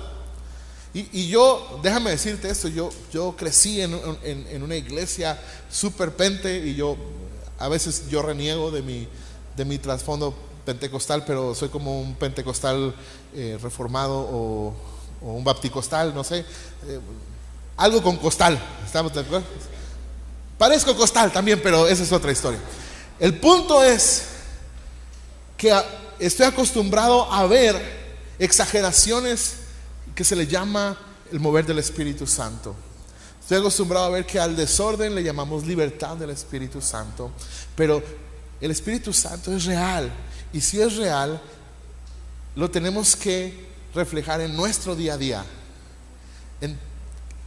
Y, 0.94 1.28
yo, 1.28 1.80
déjame 1.82 2.10
decirte 2.10 2.50
esto, 2.50 2.68
yo, 2.68 2.90
yo 3.12 3.34
crecí 3.36 3.80
en, 3.80 4.62
una 4.62 4.76
iglesia 4.76 5.38
súper 5.70 6.12
pente 6.12 6.66
y 6.66 6.74
yo, 6.74 6.96
a 7.58 7.68
veces 7.68 8.08
yo 8.10 8.20
reniego 8.20 8.70
de 8.70 8.82
mi, 8.82 9.08
de 9.56 9.64
mi 9.64 9.78
trasfondo 9.78 10.34
pentecostal, 10.66 11.24
pero 11.26 11.54
soy 11.54 11.68
como 11.68 12.00
un 12.00 12.14
pentecostal 12.14 12.94
eh, 13.34 13.58
reformado 13.62 14.18
o, 14.18 14.74
un 15.22 15.44
bapticostal, 15.44 16.14
no 16.14 16.24
sé, 16.24 16.40
eh, 16.40 17.00
algo 17.76 18.02
con 18.02 18.16
costal, 18.16 18.58
¿estamos 18.84 19.14
de 19.14 19.20
acuerdo? 19.20 19.46
Parezco 20.62 20.94
costal 20.94 21.32
también, 21.32 21.60
pero 21.60 21.88
esa 21.88 22.04
es 22.04 22.12
otra 22.12 22.30
historia. 22.30 22.60
El 23.18 23.36
punto 23.40 23.82
es 23.82 24.22
que 25.56 25.76
estoy 26.20 26.46
acostumbrado 26.46 27.32
a 27.32 27.44
ver 27.48 27.74
exageraciones 28.38 29.54
que 30.14 30.22
se 30.22 30.36
le 30.36 30.46
llama 30.46 30.96
el 31.32 31.40
mover 31.40 31.66
del 31.66 31.80
Espíritu 31.80 32.28
Santo. 32.28 32.76
Estoy 33.40 33.58
acostumbrado 33.58 34.04
a 34.06 34.10
ver 34.10 34.24
que 34.24 34.38
al 34.38 34.54
desorden 34.54 35.16
le 35.16 35.24
llamamos 35.24 35.66
libertad 35.66 36.16
del 36.16 36.30
Espíritu 36.30 36.80
Santo, 36.80 37.32
pero 37.74 38.00
el 38.60 38.70
Espíritu 38.70 39.12
Santo 39.12 39.52
es 39.56 39.64
real 39.64 40.12
y 40.52 40.60
si 40.60 40.80
es 40.80 40.94
real, 40.94 41.42
lo 42.54 42.70
tenemos 42.70 43.16
que 43.16 43.66
reflejar 43.96 44.40
en 44.40 44.54
nuestro 44.54 44.94
día 44.94 45.14
a 45.14 45.18
día, 45.18 45.44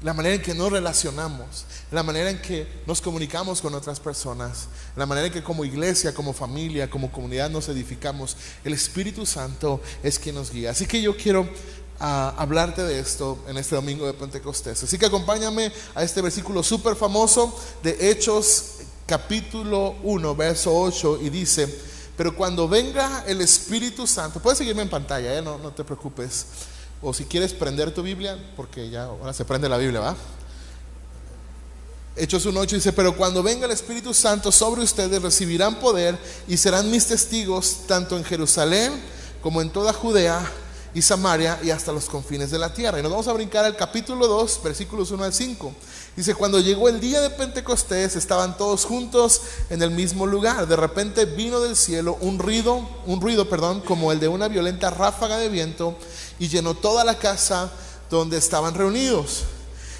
la 0.01 0.13
manera 0.13 0.35
en 0.35 0.41
que 0.41 0.53
nos 0.53 0.71
relacionamos, 0.71 1.65
la 1.91 2.03
manera 2.03 2.29
en 2.29 2.41
que 2.41 2.67
nos 2.85 3.01
comunicamos 3.01 3.61
con 3.61 3.73
otras 3.73 3.99
personas, 3.99 4.67
la 4.95 5.05
manera 5.05 5.27
en 5.27 5.33
que 5.33 5.43
como 5.43 5.65
iglesia, 5.65 6.13
como 6.13 6.33
familia, 6.33 6.89
como 6.89 7.11
comunidad 7.11 7.49
nos 7.49 7.69
edificamos. 7.69 8.37
El 8.63 8.73
Espíritu 8.73 9.25
Santo 9.25 9.81
es 10.03 10.19
quien 10.19 10.35
nos 10.35 10.51
guía. 10.51 10.71
Así 10.71 10.85
que 10.85 11.01
yo 11.01 11.15
quiero 11.15 11.49
ah, 11.99 12.35
hablarte 12.37 12.83
de 12.83 12.99
esto 12.99 13.39
en 13.47 13.57
este 13.57 13.75
domingo 13.75 14.05
de 14.05 14.13
Pentecostés. 14.13 14.83
Así 14.83 14.97
que 14.97 15.05
acompáñame 15.05 15.71
a 15.95 16.03
este 16.03 16.21
versículo 16.21 16.61
súper 16.61 16.95
famoso 16.95 17.57
de 17.81 18.11
Hechos 18.11 18.75
capítulo 19.05 19.95
1, 20.03 20.35
verso 20.35 20.75
8, 20.75 21.19
y 21.21 21.29
dice, 21.29 21.67
pero 22.17 22.35
cuando 22.35 22.67
venga 22.67 23.23
el 23.27 23.41
Espíritu 23.41 24.07
Santo, 24.07 24.39
puedes 24.39 24.57
seguirme 24.57 24.81
en 24.81 24.89
pantalla, 24.89 25.37
¿eh? 25.37 25.41
no, 25.41 25.57
no 25.57 25.71
te 25.71 25.83
preocupes. 25.83 26.45
O 27.01 27.13
si 27.13 27.25
quieres 27.25 27.53
prender 27.53 27.93
tu 27.93 28.01
Biblia, 28.01 28.37
porque 28.55 28.89
ya 28.89 29.05
ahora 29.05 29.33
se 29.33 29.45
prende 29.45 29.69
la 29.69 29.77
Biblia, 29.77 29.99
¿va? 29.99 30.15
Hechos 32.17 32.45
1.8 32.45 32.69
dice, 32.69 32.93
pero 32.93 33.17
cuando 33.17 33.43
venga 33.43 33.65
el 33.65 33.71
Espíritu 33.71 34.13
Santo 34.13 34.49
sobre 34.49 34.81
ustedes 34.81 35.21
recibirán 35.21 35.75
poder 35.79 36.17
y 36.47 36.55
serán 36.55 36.89
mis 36.89 37.07
testigos 37.07 37.81
tanto 37.87 38.15
en 38.17 38.23
Jerusalén 38.23 38.93
como 39.41 39.61
en 39.61 39.69
toda 39.69 39.91
Judea 39.91 40.49
y 40.93 41.01
Samaria 41.01 41.59
y 41.61 41.71
hasta 41.71 41.91
los 41.91 42.05
confines 42.05 42.49
de 42.51 42.57
la 42.57 42.73
tierra. 42.73 42.97
Y 42.97 43.03
nos 43.03 43.11
vamos 43.11 43.27
a 43.27 43.33
brincar 43.33 43.65
al 43.65 43.75
capítulo 43.75 44.27
2, 44.27 44.61
versículos 44.63 45.11
1 45.11 45.25
al 45.25 45.33
5. 45.33 45.75
Dice, 46.15 46.33
cuando 46.33 46.61
llegó 46.61 46.87
el 46.87 47.01
día 47.01 47.19
de 47.19 47.29
Pentecostés, 47.29 48.15
estaban 48.15 48.55
todos 48.55 48.85
juntos 48.85 49.41
en 49.69 49.81
el 49.81 49.91
mismo 49.91 50.25
lugar. 50.25 50.65
De 50.65 50.77
repente 50.77 51.25
vino 51.25 51.59
del 51.59 51.75
cielo 51.75 52.17
un 52.21 52.39
ruido, 52.39 52.87
un 53.05 53.19
ruido, 53.19 53.49
perdón, 53.49 53.81
como 53.81 54.13
el 54.13 54.21
de 54.21 54.29
una 54.29 54.47
violenta 54.47 54.89
ráfaga 54.89 55.37
de 55.37 55.49
viento 55.49 55.97
y 56.39 56.47
llenó 56.47 56.73
toda 56.73 57.03
la 57.03 57.17
casa 57.17 57.71
donde 58.09 58.37
estaban 58.37 58.73
reunidos. 58.73 59.43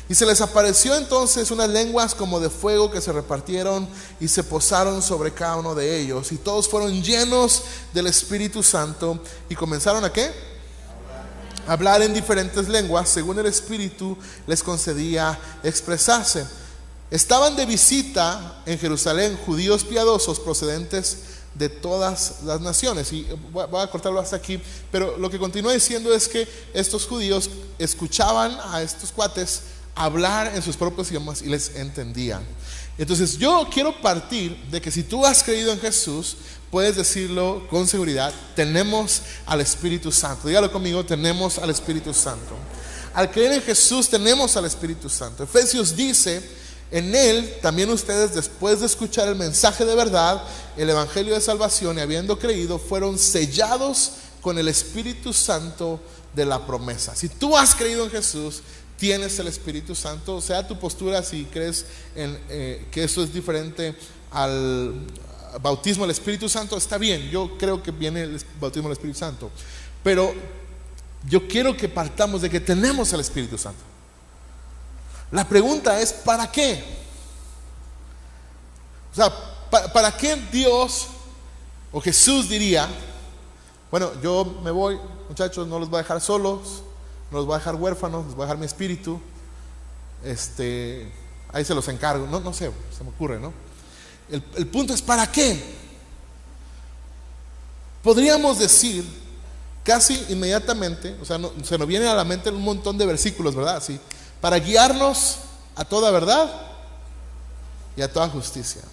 Y 0.08 0.14
se 0.14 0.26
les 0.26 0.40
apareció 0.42 0.96
entonces 0.96 1.50
unas 1.50 1.70
lenguas 1.70 2.14
como 2.14 2.40
de 2.40 2.50
fuego 2.50 2.92
que 2.92 3.02
se 3.02 3.12
repartieron 3.12 3.88
y 4.20 4.28
se 4.28 4.44
posaron 4.44 5.02
sobre 5.02 5.34
cada 5.34 5.56
uno 5.56 5.74
de 5.74 6.00
ellos. 6.00 6.32
Y 6.32 6.38
todos 6.38 6.70
fueron 6.70 7.02
llenos 7.02 7.64
del 7.94 8.08
Espíritu 8.08 8.62
Santo 8.62 9.20
y 9.50 9.56
comenzaron 9.56 10.04
a 10.06 10.14
qué? 10.14 10.56
hablar 11.68 12.02
en 12.02 12.14
diferentes 12.14 12.68
lenguas 12.70 13.10
según 13.10 13.40
el 13.40 13.46
Espíritu 13.48 14.18
les 14.48 14.64
concedía 14.64 15.38
expresarse. 15.64 16.46
Estaban 17.12 17.56
de 17.56 17.66
visita 17.66 18.62
en 18.66 18.80
Jerusalén 18.80 19.38
judíos 19.46 19.84
piadosos 19.84 20.40
procedentes 20.40 21.18
de 21.56 21.70
todas 21.70 22.44
las 22.44 22.62
naciones. 22.62 23.12
Y 23.12 23.26
voy 23.52 23.82
a 23.82 23.88
cortarlo 23.88 24.20
hasta 24.20 24.36
aquí, 24.36 24.60
pero 24.92 25.18
lo 25.18 25.30
que 25.30 25.40
continúa 25.40 25.74
diciendo 25.74 26.14
es 26.14 26.28
que 26.28 26.48
estos 26.74 27.06
judíos 27.08 27.50
escuchaban 27.80 28.58
a 28.72 28.82
estos 28.82 29.12
cuates 29.12 29.62
hablar 29.96 30.54
en 30.54 30.62
sus 30.62 30.76
propios 30.76 31.10
idiomas 31.10 31.42
y 31.42 31.48
les 31.48 31.76
entendían. 31.76 32.44
Entonces 32.98 33.38
yo 33.38 33.68
quiero 33.74 34.00
partir 34.02 34.56
de 34.70 34.82
que 34.82 34.92
si 34.92 35.04
tú 35.04 35.26
has 35.26 35.44
creído 35.44 35.72
en 35.72 35.80
Jesús, 35.80 36.38
puedes 36.70 36.96
decirlo 36.96 37.66
con 37.70 37.88
seguridad, 37.88 38.34
tenemos 38.56 39.22
al 39.46 39.62
Espíritu 39.62 40.12
Santo. 40.12 40.48
Dígalo 40.48 40.72
conmigo, 40.72 41.06
tenemos 41.06 41.58
al 41.58 41.70
Espíritu 41.70 42.14
Santo. 42.14 42.56
Al 43.14 43.32
creer 43.32 43.54
en 43.54 43.62
Jesús 43.62 44.10
tenemos 44.10 44.56
al 44.58 44.66
Espíritu 44.66 45.10
Santo. 45.10 45.44
Efesios 45.44 45.96
dice, 45.96 46.42
en 46.96 47.14
Él 47.14 47.54
también 47.62 47.90
ustedes 47.90 48.34
después 48.34 48.80
de 48.80 48.86
escuchar 48.86 49.28
el 49.28 49.36
mensaje 49.36 49.84
de 49.84 49.96
verdad, 49.96 50.42
el 50.78 50.90
Evangelio 50.90 51.34
de 51.34 51.42
Salvación 51.42 51.98
y 51.98 52.02
habiendo 52.02 52.40
creído, 52.40 52.80
fueron 52.80 53.20
sellados 53.20 54.14
con 54.40 54.58
el 54.58 54.70
Espíritu 54.70 55.34
Santo 55.34 56.00
de 56.34 56.46
la 56.46 56.66
promesa. 56.66 57.14
Si 57.14 57.28
tú 57.28 57.58
has 57.58 57.76
creído 57.76 58.06
en 58.06 58.12
Jesús, 58.12 58.62
tienes 58.96 59.38
el 59.40 59.48
Espíritu 59.48 59.94
Santo, 59.94 60.40
sea 60.40 60.66
tu 60.66 60.80
postura 60.80 61.22
si 61.22 61.44
crees 61.44 61.86
eh, 62.16 62.86
que 62.90 63.04
eso 63.04 63.22
es 63.22 63.34
diferente 63.34 63.94
al 64.32 64.94
bautismo 65.62 66.06
del 66.06 66.12
Espíritu 66.12 66.48
Santo, 66.48 66.78
está 66.78 66.98
bien, 66.98 67.30
yo 67.30 67.58
creo 67.58 67.84
que 67.84 67.92
viene 67.92 68.22
el 68.22 68.42
bautismo 68.58 68.88
del 68.88 68.94
Espíritu 68.94 69.20
Santo, 69.20 69.52
pero 70.02 70.34
yo 71.28 71.46
quiero 71.46 71.76
que 71.76 71.90
partamos 71.90 72.42
de 72.42 72.50
que 72.50 72.62
tenemos 72.62 73.12
el 73.12 73.20
Espíritu 73.20 73.58
Santo. 73.58 73.95
La 75.32 75.48
pregunta 75.48 76.00
es, 76.00 76.14
¿para 76.14 76.52
qué? 76.52 76.84
O 79.12 79.16
sea, 79.16 79.32
¿para, 79.94 80.16
qué 80.16 80.36
Dios 80.52 81.08
o 81.92 82.02
Jesús 82.02 82.50
diría, 82.50 82.88
bueno, 83.90 84.12
yo 84.22 84.60
me 84.64 84.72
voy, 84.72 85.00
muchachos, 85.30 85.68
no 85.68 85.80
los 85.80 85.90
voy 85.90 86.00
a 86.00 86.02
dejar 86.04 86.20
solos, 86.20 86.84
no 87.32 87.38
los 87.38 87.46
voy 87.46 87.56
a 87.56 87.60
dejar 87.60 87.76
huérfanos, 87.76 88.26
les 88.26 88.36
voy 88.36 88.44
a 88.44 88.48
dejar 88.48 88.58
mi 88.58 88.66
espíritu. 88.66 89.20
Este, 90.24 91.12
ahí 91.54 91.64
se 91.64 91.74
los 91.74 91.88
encargo. 91.88 92.28
No, 92.28 92.42
no 92.42 92.54
sé, 92.54 92.72
se 92.96 93.04
me 93.04 93.10
ocurre, 93.10 93.40
¿no? 93.40 93.54
El, 94.30 94.68
punto 94.68 94.94
es 94.94 95.02
¿para 95.02 95.32
qué? 95.32 95.64
Podríamos 98.04 98.60
decir 98.60 99.06
casi 99.84 100.26
inmediatamente, 100.30 101.16
o 101.22 101.26
sea, 101.26 101.40
se 101.64 101.78
nos 101.78 101.88
viene 101.88 102.08
a 102.08 102.16
la 102.16 102.24
mente 102.24 102.50
un 102.50 102.64
montón 102.64 102.98
de 102.98 103.06
versículos, 103.06 103.56
¿verdad? 103.56 103.78
Así, 103.78 104.00
para 104.46 104.60
guiarnos 104.60 105.38
a 105.76 105.84
toda 105.84 106.12
verdad 106.12 106.48
y 107.98 108.04
a 108.04 108.14
toda 108.14 108.30
justicia. 108.30 108.84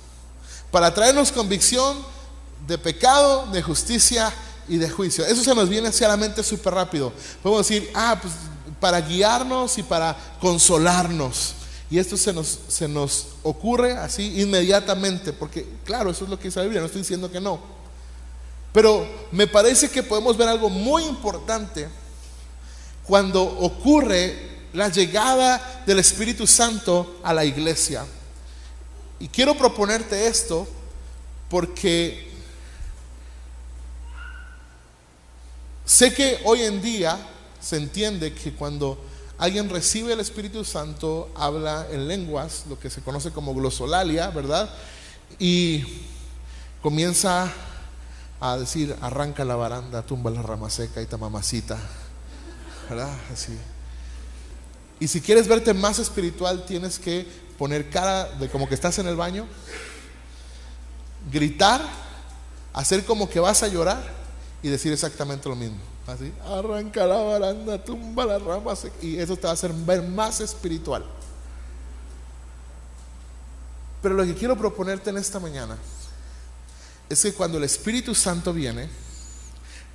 Para 0.71 0.95
traernos 0.95 1.31
convicción 1.31 1.95
de 2.67 2.79
pecado, 2.79 3.47
de 3.53 3.61
justicia 3.61 4.33
y 4.67 4.79
de 4.79 4.89
juicio. 4.89 5.27
Eso 5.27 5.45
se 5.45 5.55
nos 5.55 5.69
viene 5.69 5.89
hacia 5.89 6.09
la 6.09 6.17
mente 6.17 6.43
súper 6.43 6.73
rápido. 6.73 7.13
Podemos 7.43 7.69
decir, 7.69 7.91
ah, 7.95 8.19
pues 8.19 8.33
para 8.81 9.03
guiarnos 9.03 9.77
y 9.77 9.83
para 9.83 10.17
consolarnos. 10.41 11.53
Y 11.91 11.99
esto 11.99 12.17
se 12.17 12.33
nos, 12.33 12.61
se 12.69 12.89
nos 12.89 13.27
ocurre 13.43 13.93
así 13.93 14.41
inmediatamente, 14.41 15.35
porque 15.35 15.69
claro, 15.85 16.13
eso 16.13 16.25
es 16.25 16.31
lo 16.31 16.39
que 16.39 16.45
dice 16.45 16.61
la 16.61 16.65
Biblia, 16.65 16.81
no 16.81 16.87
estoy 16.87 17.03
diciendo 17.03 17.31
que 17.31 17.43
no. 17.43 17.61
Pero 18.73 19.07
me 19.31 19.47
parece 19.47 19.91
que 19.91 20.03
podemos 20.03 20.35
ver 20.35 20.49
algo 20.49 20.71
muy 20.71 21.05
importante 21.05 21.91
cuando 23.05 23.43
ocurre 23.43 24.52
la 24.73 24.88
llegada 24.88 25.83
del 25.87 25.99
Espíritu 25.99 26.47
Santo 26.47 27.21
a 27.23 27.33
la 27.35 27.45
iglesia. 27.45 28.05
Y 29.19 29.29
quiero 29.29 29.57
proponerte 29.57 30.26
esto 30.26 30.67
porque 31.49 32.33
Sé 35.85 36.14
que 36.14 36.41
hoy 36.45 36.62
en 36.62 36.81
día 36.81 37.19
se 37.61 37.76
entiende 37.76 38.33
que 38.33 38.55
cuando 38.55 38.99
alguien 39.38 39.69
recibe 39.69 40.12
el 40.12 40.21
Espíritu 40.21 40.64
Santo, 40.64 41.31
habla 41.35 41.87
en 41.91 42.07
lenguas, 42.09 42.64
lo 42.69 42.79
que 42.79 42.88
se 42.88 43.02
conoce 43.02 43.33
como 43.33 43.55
glosolalia, 43.55 44.31
¿verdad? 44.31 44.71
Y 45.38 45.85
comienza 46.81 47.52
a 48.41 48.57
decir, 48.57 48.97
arranca 49.00 49.45
la 49.45 49.57
baranda, 49.57 50.02
tumba 50.02 50.31
la 50.31 50.43
rama 50.43 50.71
seca 50.71 51.02
y 51.02 51.07
ta 51.07 51.17
mamacita, 51.17 51.79
¿verdad? 52.88 53.14
Así. 53.33 53.52
Y 55.03 55.09
si 55.09 55.21
quieres 55.21 55.49
verte 55.49 55.75
más 55.75 55.99
espiritual, 55.99 56.65
tienes 56.65 56.97
que 56.97 57.27
poner 57.59 57.91
cara 57.91 58.31
de 58.39 58.49
como 58.49 58.69
que 58.69 58.77
estás 58.77 59.01
en 59.01 59.09
el 59.09 59.17
baño, 59.17 59.49
gritar, 61.33 61.83
hacer 62.73 63.05
como 63.05 63.29
que 63.29 63.41
vas 63.41 63.65
a 63.65 63.67
llorar 63.67 64.01
y 64.63 64.69
decir 64.69 64.93
exactamente 64.93 65.49
lo 65.49 65.57
mismo. 65.57 65.79
Así, 66.07 66.33
arranca 66.47 67.05
la 67.05 67.17
baranda, 67.17 67.83
tumba 67.83 68.25
las 68.25 68.41
ramas 68.43 68.87
y 69.01 69.17
eso 69.17 69.35
te 69.35 69.43
va 69.43 69.51
a 69.51 69.55
hacer 69.55 69.73
ver 69.73 70.05
más 70.05 70.41
espiritual. 70.41 71.05
Pero 74.03 74.15
lo 74.15 74.25
que 74.25 74.37
quiero 74.37 74.57
proponerte 74.57 75.11
en 75.11 75.19
esta 75.19 75.41
mañana 75.41 75.77
es 77.09 77.21
que 77.21 77.35
cuando 77.35 77.59
el 77.59 77.65
Espíritu 77.65 78.15
Santo 78.15 78.53
viene, 78.53 78.89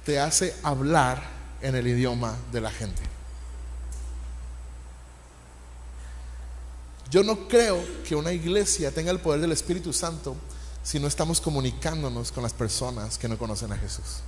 te 0.04 0.20
hace 0.20 0.54
hablar 0.64 1.24
en 1.62 1.76
el 1.76 1.88
idioma 1.88 2.36
de 2.52 2.60
la 2.60 2.72
gente. 2.72 3.07
Yo 7.10 7.24
no 7.24 7.48
creo 7.48 7.84
que 8.08 8.16
una 8.16 8.34
iglesia 8.34 8.92
tenga 8.92 9.12
el 9.12 9.20
poder 9.20 9.40
del 9.42 9.52
Espíritu 9.52 9.94
Santo 9.94 10.36
si 10.84 11.00
no 11.00 11.08
estamos 11.08 11.42
comunicándonos 11.42 12.32
con 12.32 12.44
las 12.44 12.54
personas 12.54 13.18
que 13.18 13.28
no 13.28 13.38
conocen 13.38 13.72
a 13.72 13.78
Jesús. 13.78 14.22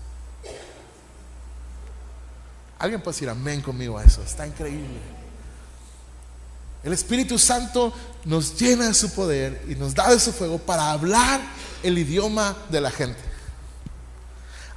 Alguien 2.78 3.02
puede 3.02 3.16
decir 3.16 3.30
amén 3.30 3.62
conmigo 3.62 3.98
a 3.98 4.04
eso, 4.04 4.22
está 4.22 4.48
increíble. 4.48 5.00
El 6.84 6.94
Espíritu 6.94 7.38
Santo 7.38 7.94
nos 8.24 8.58
llena 8.58 8.88
de 8.88 8.94
su 8.94 9.12
poder 9.12 9.66
y 9.68 9.76
nos 9.76 9.94
da 9.94 10.10
de 10.12 10.20
su 10.20 10.32
fuego 10.32 10.58
para 10.58 10.92
hablar 10.92 11.42
el 11.84 11.98
idioma 11.98 12.56
de 12.70 12.80
la 12.80 12.90
gente. 12.90 13.20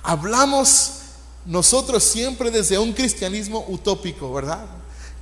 Hablamos 0.02 0.94
nosotros 1.46 2.02
siempre 2.02 2.50
desde 2.50 2.78
un 2.78 2.92
cristianismo 2.92 3.64
utópico, 3.68 4.32
¿verdad? 4.32 4.66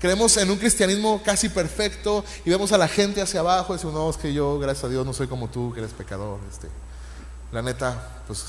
Creemos 0.00 0.37
en 0.38 0.50
un 0.50 0.57
cristianismo 0.57 1.23
casi 1.23 1.49
perfecto 1.49 2.25
y 2.45 2.50
vemos 2.50 2.73
a 2.73 2.78
la 2.78 2.88
gente 2.88 3.21
hacia 3.21 3.40
abajo 3.40 3.73
y 3.73 3.76
decimos, 3.76 3.95
no, 3.95 4.11
es 4.11 4.16
que 4.16 4.33
yo, 4.33 4.59
gracias 4.59 4.85
a 4.85 4.88
Dios, 4.88 5.04
no 5.04 5.12
soy 5.12 5.28
como 5.28 5.49
tú, 5.49 5.73
que 5.73 5.80
eres 5.80 5.92
pecador. 5.92 6.40
Este. 6.50 6.69
La 7.52 7.61
neta, 7.61 8.23
pues 8.26 8.45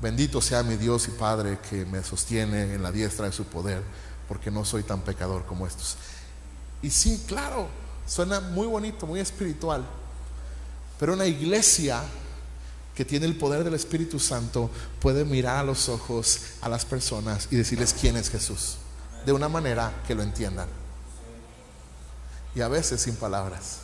Bendito 0.00 0.40
sea 0.40 0.62
mi 0.62 0.76
Dios 0.76 1.08
y 1.08 1.10
Padre 1.10 1.58
que 1.68 1.84
me 1.84 2.02
sostiene 2.02 2.74
en 2.74 2.82
la 2.82 2.90
diestra 2.90 3.26
de 3.26 3.32
su 3.32 3.44
poder, 3.44 3.82
porque 4.28 4.50
no 4.50 4.64
soy 4.64 4.82
tan 4.82 5.02
pecador 5.02 5.44
como 5.44 5.66
estos. 5.66 5.96
Y 6.82 6.90
sí, 6.90 7.22
claro, 7.26 7.68
suena 8.06 8.40
muy 8.40 8.66
bonito, 8.66 9.06
muy 9.06 9.20
espiritual, 9.20 9.84
pero 10.98 11.12
una 11.12 11.26
iglesia 11.26 12.02
que 12.94 13.04
tiene 13.04 13.26
el 13.26 13.36
poder 13.36 13.62
del 13.62 13.74
Espíritu 13.74 14.18
Santo 14.18 14.70
puede 15.00 15.24
mirar 15.24 15.58
a 15.58 15.64
los 15.64 15.88
ojos 15.90 16.40
a 16.62 16.68
las 16.70 16.86
personas 16.86 17.48
y 17.50 17.56
decirles 17.56 17.94
quién 17.98 18.16
es 18.16 18.30
Jesús, 18.30 18.76
de 19.24 19.32
una 19.32 19.48
manera 19.48 19.92
que 20.06 20.14
lo 20.14 20.22
entiendan. 20.22 20.68
Y 22.54 22.60
a 22.60 22.68
veces 22.68 23.00
sin 23.00 23.16
palabras. 23.16 23.78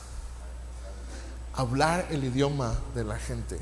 Hablar 1.55 2.07
el 2.11 2.25
idioma 2.25 2.75
de 2.95 3.05
la 3.05 3.19
gente. 3.19 3.59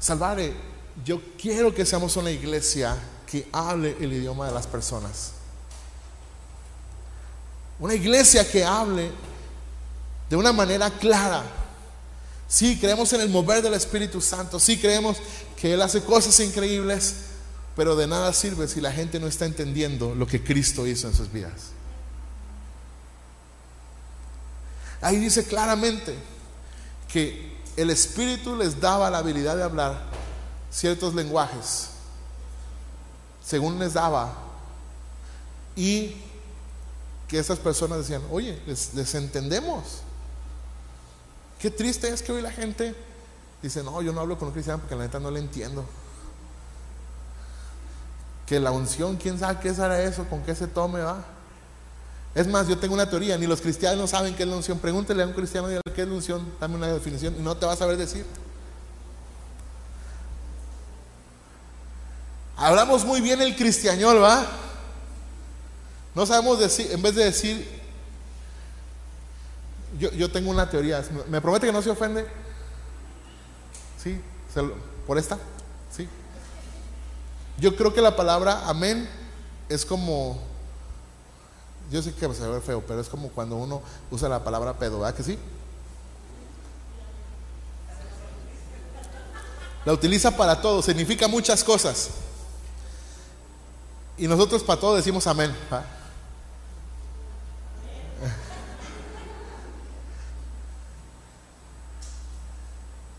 Salvare, 0.00 0.54
yo 1.04 1.20
quiero 1.40 1.74
que 1.74 1.86
seamos 1.86 2.16
una 2.16 2.30
iglesia 2.30 2.96
que 3.26 3.48
hable 3.52 3.96
el 4.00 4.12
idioma 4.12 4.46
de 4.46 4.52
las 4.52 4.66
personas. 4.66 5.32
Una 7.78 7.94
iglesia 7.94 8.48
que 8.50 8.64
hable 8.64 9.10
de 10.28 10.36
una 10.36 10.52
manera 10.52 10.90
clara. 10.90 11.42
Sí, 12.48 12.78
creemos 12.78 13.12
en 13.12 13.22
el 13.22 13.28
mover 13.28 13.62
del 13.62 13.74
Espíritu 13.74 14.20
Santo. 14.20 14.60
Sí, 14.60 14.78
creemos 14.78 15.16
que 15.56 15.72
Él 15.72 15.82
hace 15.82 16.02
cosas 16.02 16.38
increíbles. 16.40 17.14
Pero 17.76 17.96
de 17.96 18.06
nada 18.06 18.32
sirve 18.32 18.68
si 18.68 18.80
la 18.80 18.92
gente 18.92 19.18
no 19.18 19.26
está 19.26 19.46
entendiendo 19.46 20.14
lo 20.14 20.26
que 20.26 20.42
Cristo 20.42 20.86
hizo 20.86 21.08
en 21.08 21.14
sus 21.14 21.32
vidas. 21.32 21.70
Ahí 25.00 25.16
dice 25.16 25.44
claramente 25.44 26.16
que 27.08 27.52
el 27.76 27.90
Espíritu 27.90 28.56
les 28.56 28.80
daba 28.80 29.10
la 29.10 29.18
habilidad 29.18 29.56
de 29.56 29.62
hablar 29.62 30.04
ciertos 30.70 31.14
lenguajes, 31.14 31.88
según 33.44 33.78
les 33.78 33.94
daba, 33.94 34.32
y 35.74 36.16
que 37.28 37.38
esas 37.38 37.58
personas 37.58 37.98
decían, 37.98 38.22
oye, 38.30 38.60
les, 38.66 39.14
entendemos. 39.14 40.02
Qué 41.58 41.70
triste 41.70 42.08
es 42.08 42.22
que 42.22 42.32
hoy 42.32 42.42
la 42.42 42.52
gente 42.52 42.94
dice, 43.62 43.82
no, 43.82 44.02
yo 44.02 44.12
no 44.12 44.20
hablo 44.20 44.38
con 44.38 44.48
un 44.48 44.54
cristiano 44.54 44.80
porque 44.80 44.94
la 44.94 45.04
neta 45.04 45.18
no 45.18 45.30
le 45.30 45.40
entiendo. 45.40 45.84
Que 48.46 48.60
la 48.60 48.70
unción, 48.70 49.16
quién 49.16 49.38
sabe 49.38 49.60
qué 49.60 49.74
será 49.74 50.02
eso, 50.02 50.24
con 50.28 50.42
qué 50.42 50.54
se 50.54 50.66
tome, 50.66 51.00
va. 51.00 51.24
Es 52.34 52.46
más, 52.46 52.66
yo 52.66 52.78
tengo 52.78 52.94
una 52.94 53.08
teoría, 53.08 53.36
ni 53.36 53.46
los 53.46 53.60
cristianos 53.60 54.10
saben 54.10 54.34
qué 54.34 54.44
es 54.44 54.48
la 54.48 54.56
unción. 54.56 54.78
Pregúntele 54.78 55.22
a 55.22 55.26
un 55.26 55.32
cristiano 55.32 55.68
qué 55.94 56.02
es 56.02 56.08
la 56.08 56.14
unción, 56.14 56.52
dame 56.60 56.76
una 56.76 56.88
definición 56.88 57.34
y 57.38 57.42
no 57.42 57.56
te 57.56 57.66
vas 57.66 57.74
a 57.74 57.78
saber 57.80 57.96
decir. 57.96 58.24
Hablamos 62.56 63.04
muy 63.04 63.20
bien 63.20 63.42
el 63.42 63.56
cristianol, 63.56 64.22
¿va? 64.22 64.46
No 66.14 66.26
sabemos 66.26 66.58
decir, 66.58 66.88
en 66.92 67.02
vez 67.02 67.14
de 67.14 67.24
decir, 67.24 67.82
yo, 69.98 70.30
tengo 70.30 70.50
una 70.50 70.68
teoría, 70.68 71.04
¿me 71.28 71.40
promete 71.40 71.66
que 71.66 71.72
no 71.72 71.82
se 71.82 71.90
ofende? 71.90 72.26
¿Sí? 74.02 74.20
¿Por 75.06 75.18
esta? 75.18 75.38
Yo 77.62 77.76
creo 77.76 77.94
que 77.94 78.00
la 78.00 78.16
palabra 78.16 78.64
amén 78.66 79.08
es 79.68 79.86
como 79.86 80.36
yo 81.92 82.02
sé 82.02 82.12
que 82.12 82.34
se 82.34 82.48
ve 82.48 82.60
feo, 82.60 82.82
pero 82.84 83.00
es 83.00 83.08
como 83.08 83.28
cuando 83.28 83.54
uno 83.54 83.80
usa 84.10 84.28
la 84.28 84.42
palabra 84.42 84.72
pedo, 84.72 84.98
¿verdad 84.98 85.14
que 85.14 85.22
sí? 85.22 85.38
La 89.84 89.92
utiliza 89.92 90.36
para 90.36 90.60
todo, 90.60 90.82
significa 90.82 91.28
muchas 91.28 91.62
cosas. 91.62 92.10
Y 94.18 94.26
nosotros 94.26 94.64
para 94.64 94.80
todo 94.80 94.96
decimos 94.96 95.24
amén. 95.28 95.54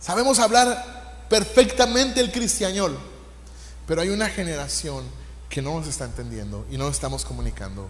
Sabemos 0.01 0.37
hablar 0.39 1.25
perfectamente 1.29 2.19
el 2.19 2.29
cristianol, 2.29 3.12
pero 3.87 4.01
hay 4.01 4.09
una 4.09 4.29
generación 4.29 5.03
que 5.49 5.61
no 5.61 5.79
nos 5.79 5.87
está 5.87 6.05
entendiendo 6.05 6.65
y 6.71 6.77
no 6.77 6.85
nos 6.85 6.95
estamos 6.95 7.25
comunicando. 7.25 7.87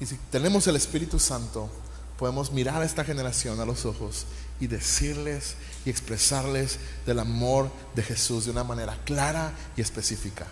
Y 0.00 0.06
si 0.06 0.16
tenemos 0.30 0.66
el 0.66 0.76
Espíritu 0.76 1.18
Santo, 1.18 1.70
podemos 2.18 2.50
mirar 2.52 2.82
a 2.82 2.84
esta 2.84 3.04
generación 3.04 3.60
a 3.60 3.64
los 3.64 3.84
ojos 3.84 4.26
y 4.60 4.66
decirles 4.66 5.56
y 5.84 5.90
expresarles 5.90 6.78
del 7.04 7.18
amor 7.18 7.70
de 7.94 8.02
Jesús 8.02 8.46
de 8.46 8.50
una 8.50 8.64
manera 8.64 8.98
clara 9.04 9.52
y 9.76 9.80
específica. 9.80 10.46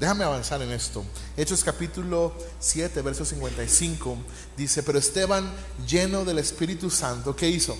Déjame 0.00 0.24
avanzar 0.24 0.60
en 0.60 0.72
esto. 0.72 1.04
Hechos 1.36 1.62
capítulo 1.62 2.36
7, 2.58 3.00
verso 3.02 3.24
55 3.24 4.18
dice, 4.56 4.82
pero 4.82 4.98
Esteban, 4.98 5.50
lleno 5.86 6.24
del 6.24 6.38
Espíritu 6.40 6.90
Santo, 6.90 7.36
¿qué 7.36 7.48
hizo? 7.48 7.76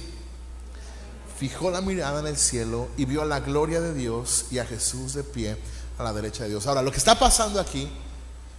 Fijó 1.45 1.71
la 1.71 1.83
mirada 1.83 2.21
en 2.21 2.27
el 2.27 2.39
cielo 2.39 2.89
y 2.97 3.05
vio 3.05 3.21
a 3.21 3.27
la 3.27 3.41
gloria 3.41 3.79
de 3.79 3.93
Dios 3.93 4.47
y 4.51 4.61
a 4.61 4.65
Jesús 4.65 5.13
de 5.13 5.23
pie 5.23 5.59
a 5.99 6.03
la 6.03 6.11
derecha 6.15 6.45
de 6.45 6.49
Dios. 6.49 6.67
Ahora, 6.67 6.81
lo 6.81 6.91
que 6.91 6.97
está 6.97 7.19
pasando 7.19 7.61
aquí 7.61 7.87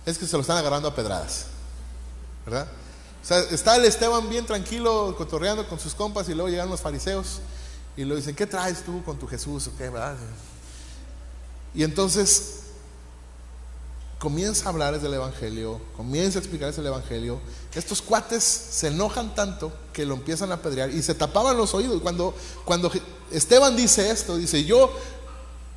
es 0.06 0.20
que 0.20 0.28
se 0.28 0.34
lo 0.34 0.42
están 0.42 0.58
agarrando 0.58 0.88
a 0.90 0.94
pedradas. 0.94 1.48
¿Verdad? 2.46 2.68
O 3.24 3.26
sea, 3.26 3.40
está 3.40 3.76
el 3.76 3.86
Esteban 3.86 4.30
bien 4.30 4.46
tranquilo, 4.46 5.16
cotorreando 5.18 5.68
con 5.68 5.80
sus 5.80 5.96
compas, 5.96 6.30
y 6.30 6.36
luego 6.36 6.48
llegan 6.48 6.70
los 6.70 6.80
fariseos 6.80 7.40
y 7.98 8.06
le 8.06 8.18
dicen, 8.18 8.36
¿qué 8.36 8.46
traes 8.46 8.84
tú 8.84 9.04
con 9.04 9.18
tu 9.18 9.26
Jesús? 9.26 9.66
¿O 9.66 9.76
qué, 9.76 9.90
verdad? 9.90 10.16
Y 11.74 11.82
entonces 11.82 12.66
comienza 14.20 14.68
a 14.68 14.70
hablarles 14.70 15.02
del 15.02 15.16
Evangelio, 15.16 15.82
comienza 15.98 16.38
a 16.38 16.42
explicarles 16.42 16.78
el 16.78 16.86
Evangelio. 16.86 17.40
Estos 17.76 18.02
cuates 18.02 18.44
se 18.44 18.88
enojan 18.88 19.36
tanto 19.36 19.72
que 19.92 20.06
lo 20.06 20.16
empiezan 20.16 20.52
a 20.52 20.56
apedrear 20.56 20.90
y 20.90 21.02
se 21.02 21.14
tapaban 21.14 21.58
los 21.58 21.74
oídos. 21.74 22.02
Cuando, 22.02 22.34
cuando 22.64 22.92
Esteban 23.32 23.76
dice 23.76 24.10
esto, 24.10 24.38
dice, 24.38 24.64
yo 24.64 24.92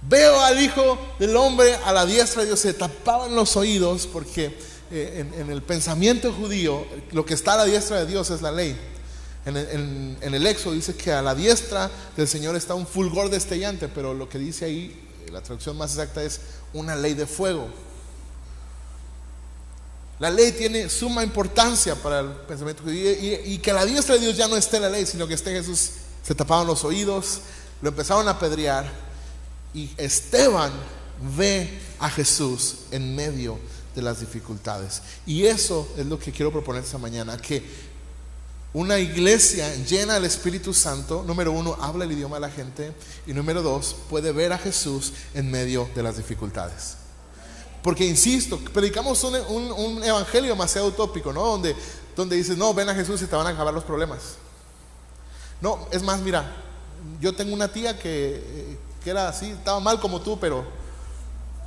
Veo 0.03 0.41
al 0.41 0.61
Hijo 0.63 0.99
del 1.19 1.37
Hombre 1.37 1.75
a 1.85 1.93
la 1.93 2.07
diestra 2.07 2.43
de 2.43 2.49
Dios. 2.49 2.61
Se 2.61 2.73
tapaban 2.75 3.35
los 3.35 3.57
oídos 3.57 4.07
porque 4.07 4.57
eh, 4.91 5.27
en, 5.37 5.51
el 5.51 5.63
pensamiento 5.63 6.33
judío 6.33 6.87
lo 7.13 7.27
que 7.27 7.35
está 7.35 7.55
a 7.55 7.57
la 7.59 7.65
diestra 7.65 7.99
de 8.01 8.07
Dios 8.07 8.31
es 8.31 8.41
la 8.41 8.53
ley. 8.53 8.77
En, 9.45 9.57
en, 10.21 10.35
el 10.35 10.47
Éxodo 10.47 10.75
dice 10.75 10.95
que 10.95 11.11
a 11.13 11.23
la 11.23 11.35
diestra 11.35 11.91
del 12.17 12.29
Señor 12.29 12.55
está 12.55 12.75
un 12.75 12.87
fulgor 12.87 13.31
destellante, 13.31 13.89
pero 13.89 14.13
lo 14.15 14.29
que 14.29 14.39
dice 14.39 14.67
ahí, 14.67 15.09
eh, 15.27 15.31
la 15.33 15.41
traducción 15.41 15.77
más 15.77 15.93
exacta 15.93 16.23
es 16.23 16.41
una 16.73 16.95
ley 16.95 17.15
de 17.15 17.27
fuego. 17.27 17.69
La 20.19 20.31
ley 20.31 20.53
tiene 20.53 20.89
suma 20.89 21.23
importancia 21.23 21.95
para 21.95 22.21
el 22.21 22.29
pensamiento 22.29 22.83
judío 22.83 23.13
y, 23.13 23.53
y 23.53 23.59
que 23.59 23.73
la 23.73 23.85
diestra 23.85 24.17
de 24.17 24.23
Dios 24.23 24.37
ya 24.37 24.49
no 24.49 24.57
esté 24.57 24.81
la 24.81 24.89
ley, 24.89 25.07
sino 25.07 25.29
que 25.29 25.35
esté 25.35 25.53
Jesús. 25.53 25.91
Se 26.25 26.35
tapaban 26.35 26.67
los 26.67 26.85
oídos, 26.85 27.41
lo 27.81 27.89
empezaron 27.89 28.27
a 28.27 28.33
apedrear 28.33 28.91
y 29.73 29.91
Esteban 29.97 30.73
ve 31.37 31.79
a 32.01 32.11
Jesús 32.11 32.79
en 32.91 33.15
medio 33.15 33.59
de 33.95 34.03
las 34.03 34.21
dificultades. 34.21 35.03
Y 35.27 35.47
eso 35.47 35.89
es 35.97 36.07
lo 36.07 36.19
que 36.19 36.33
quiero 36.33 36.53
proponer 36.53 36.83
esta 36.83 36.99
mañana, 36.99 37.37
que 37.37 37.63
una 38.73 38.99
iglesia 38.99 39.75
llena 39.85 40.15
del 40.15 40.25
Espíritu 40.25 40.75
Santo, 40.75 41.25
número 41.27 41.53
uno, 41.53 41.77
habla 41.81 42.05
el 42.05 42.13
idioma 42.13 42.37
de 42.37 42.41
la 42.41 42.51
gente 42.51 42.93
y 43.27 43.33
número 43.33 43.63
dos, 43.63 43.97
puede 44.11 44.33
ver 44.33 44.53
a 44.53 44.59
Jesús 44.59 45.13
en 45.35 45.51
medio 45.51 45.89
de 45.95 46.03
las 46.03 46.17
dificultades. 46.17 46.97
Porque, 47.89 48.05
insisto, 48.05 48.59
predicamos 48.59 49.25
un, 49.25 50.05
evangelio 50.05 50.51
demasiado 50.51 50.89
utópico, 50.89 51.33
¿no? 51.33 51.43
Donde, 51.43 51.75
donde 52.15 52.37
dices, 52.37 52.59
no, 52.59 52.75
ven 52.75 52.87
a 52.91 52.95
Jesús 52.95 53.23
y 53.23 53.25
te 53.25 53.35
van 53.35 53.47
a 53.47 53.49
acabar 53.49 53.73
los 53.73 53.83
problemas. 53.83 54.35
No, 55.63 55.89
es 55.91 56.03
más, 56.03 56.21
mira, 56.21 56.55
yo 57.19 57.35
tengo 57.35 57.55
una 57.55 57.73
tía 57.73 57.99
que, 57.99 58.43
eh, 58.45 58.79
que 59.03 59.09
era 59.09 59.31
así, 59.31 59.47
estaba 59.47 59.81
mal 59.81 59.99
como 60.01 60.21
tú, 60.21 60.39
pero, 60.39 60.67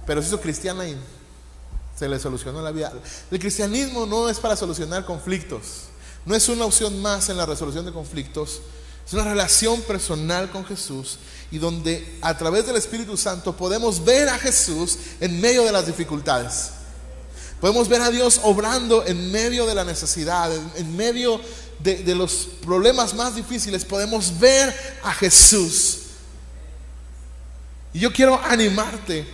pero 0.05 0.21
se 0.21 0.27
hizo 0.27 0.39
cristiana 0.39 0.87
y 0.87 0.95
se 1.97 2.07
le 2.07 2.19
solucionó 2.19 2.61
la 2.61 2.69
vida. 2.69 2.93
El 3.31 3.39
cristianismo 3.39 4.05
no 4.05 4.29
es 4.29 4.39
para 4.39 4.55
solucionar 4.55 5.03
conflictos, 5.07 5.85
no 6.27 6.35
es 6.35 6.47
una 6.49 6.65
opción 6.65 7.01
más 7.01 7.29
en 7.29 7.37
la 7.37 7.47
resolución 7.47 7.83
de 7.83 7.93
conflictos, 7.93 8.61
es 9.07 9.13
una 9.13 9.23
relación 9.23 9.81
personal 9.81 10.51
con 10.51 10.65
Jesús 10.65 11.17
y 11.51 11.57
donde 11.57 12.17
a 12.21 12.37
través 12.37 12.65
del 12.65 12.77
Espíritu 12.77 13.17
Santo 13.17 13.55
podemos 13.55 14.03
ver 14.03 14.29
a 14.29 14.39
Jesús 14.39 14.97
en 15.19 15.39
medio 15.41 15.65
de 15.65 15.71
las 15.71 15.85
dificultades. 15.85 16.71
Podemos 17.59 17.87
ver 17.89 18.01
a 18.01 18.09
Dios 18.09 18.39
obrando 18.43 19.05
en 19.05 19.31
medio 19.31 19.67
de 19.67 19.75
la 19.75 19.83
necesidad, 19.83 20.51
en, 20.77 20.95
medio 20.95 21.39
de, 21.79 22.15
los 22.15 22.47
problemas 22.65 23.13
más 23.13 23.35
difíciles. 23.35 23.85
Podemos 23.85 24.39
ver 24.39 24.73
a 25.03 25.13
Jesús 25.13 25.97
y 27.93 27.99
yo 27.99 28.11
quiero 28.13 28.39
animarte 28.43 29.27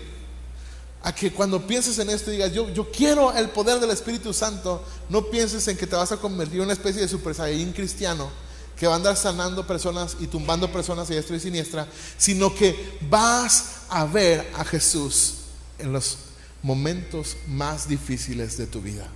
a 1.03 1.13
que 1.13 1.31
cuando 1.31 1.65
pienses 1.65 1.99
en 1.99 2.09
esto 2.09 2.31
digas, 2.31 2.51
yo, 2.51 2.69
yo 2.69 2.91
quiero 2.91 3.31
el 3.31 3.49
poder 3.49 3.79
del 3.79 3.91
Espíritu 3.91 4.33
Santo, 4.33 4.83
no 5.09 5.25
pienses 5.29 5.67
en 5.67 5.77
que 5.77 5.85
te 5.85 5.95
vas 5.95 6.11
a 6.11 6.17
convertir 6.17 6.57
en 6.57 6.63
una 6.63 6.73
especie 6.73 7.01
de 7.01 7.07
super 7.07 7.35
saiyajin 7.35 7.71
cristiano 7.71 8.29
que 8.77 8.87
va 8.87 8.93
a 8.93 8.97
andar 8.97 9.17
sanando 9.17 9.65
personas 9.65 10.17
y 10.19 10.27
tumbando 10.27 10.71
personas 10.71 11.09
a 11.09 11.13
diestra 11.13 11.35
y 11.35 11.39
siniestra, 11.39 11.87
sino 12.17 12.53
que 12.53 12.99
vas 13.09 13.81
a 13.89 14.05
ver 14.05 14.51
a 14.55 14.63
Jesús 14.63 15.35
en 15.79 15.91
los 15.91 16.17
momentos 16.61 17.37
más 17.47 17.87
difíciles 17.87 18.57
de 18.57 18.67
tu 18.67 18.81
vida. 18.81 19.07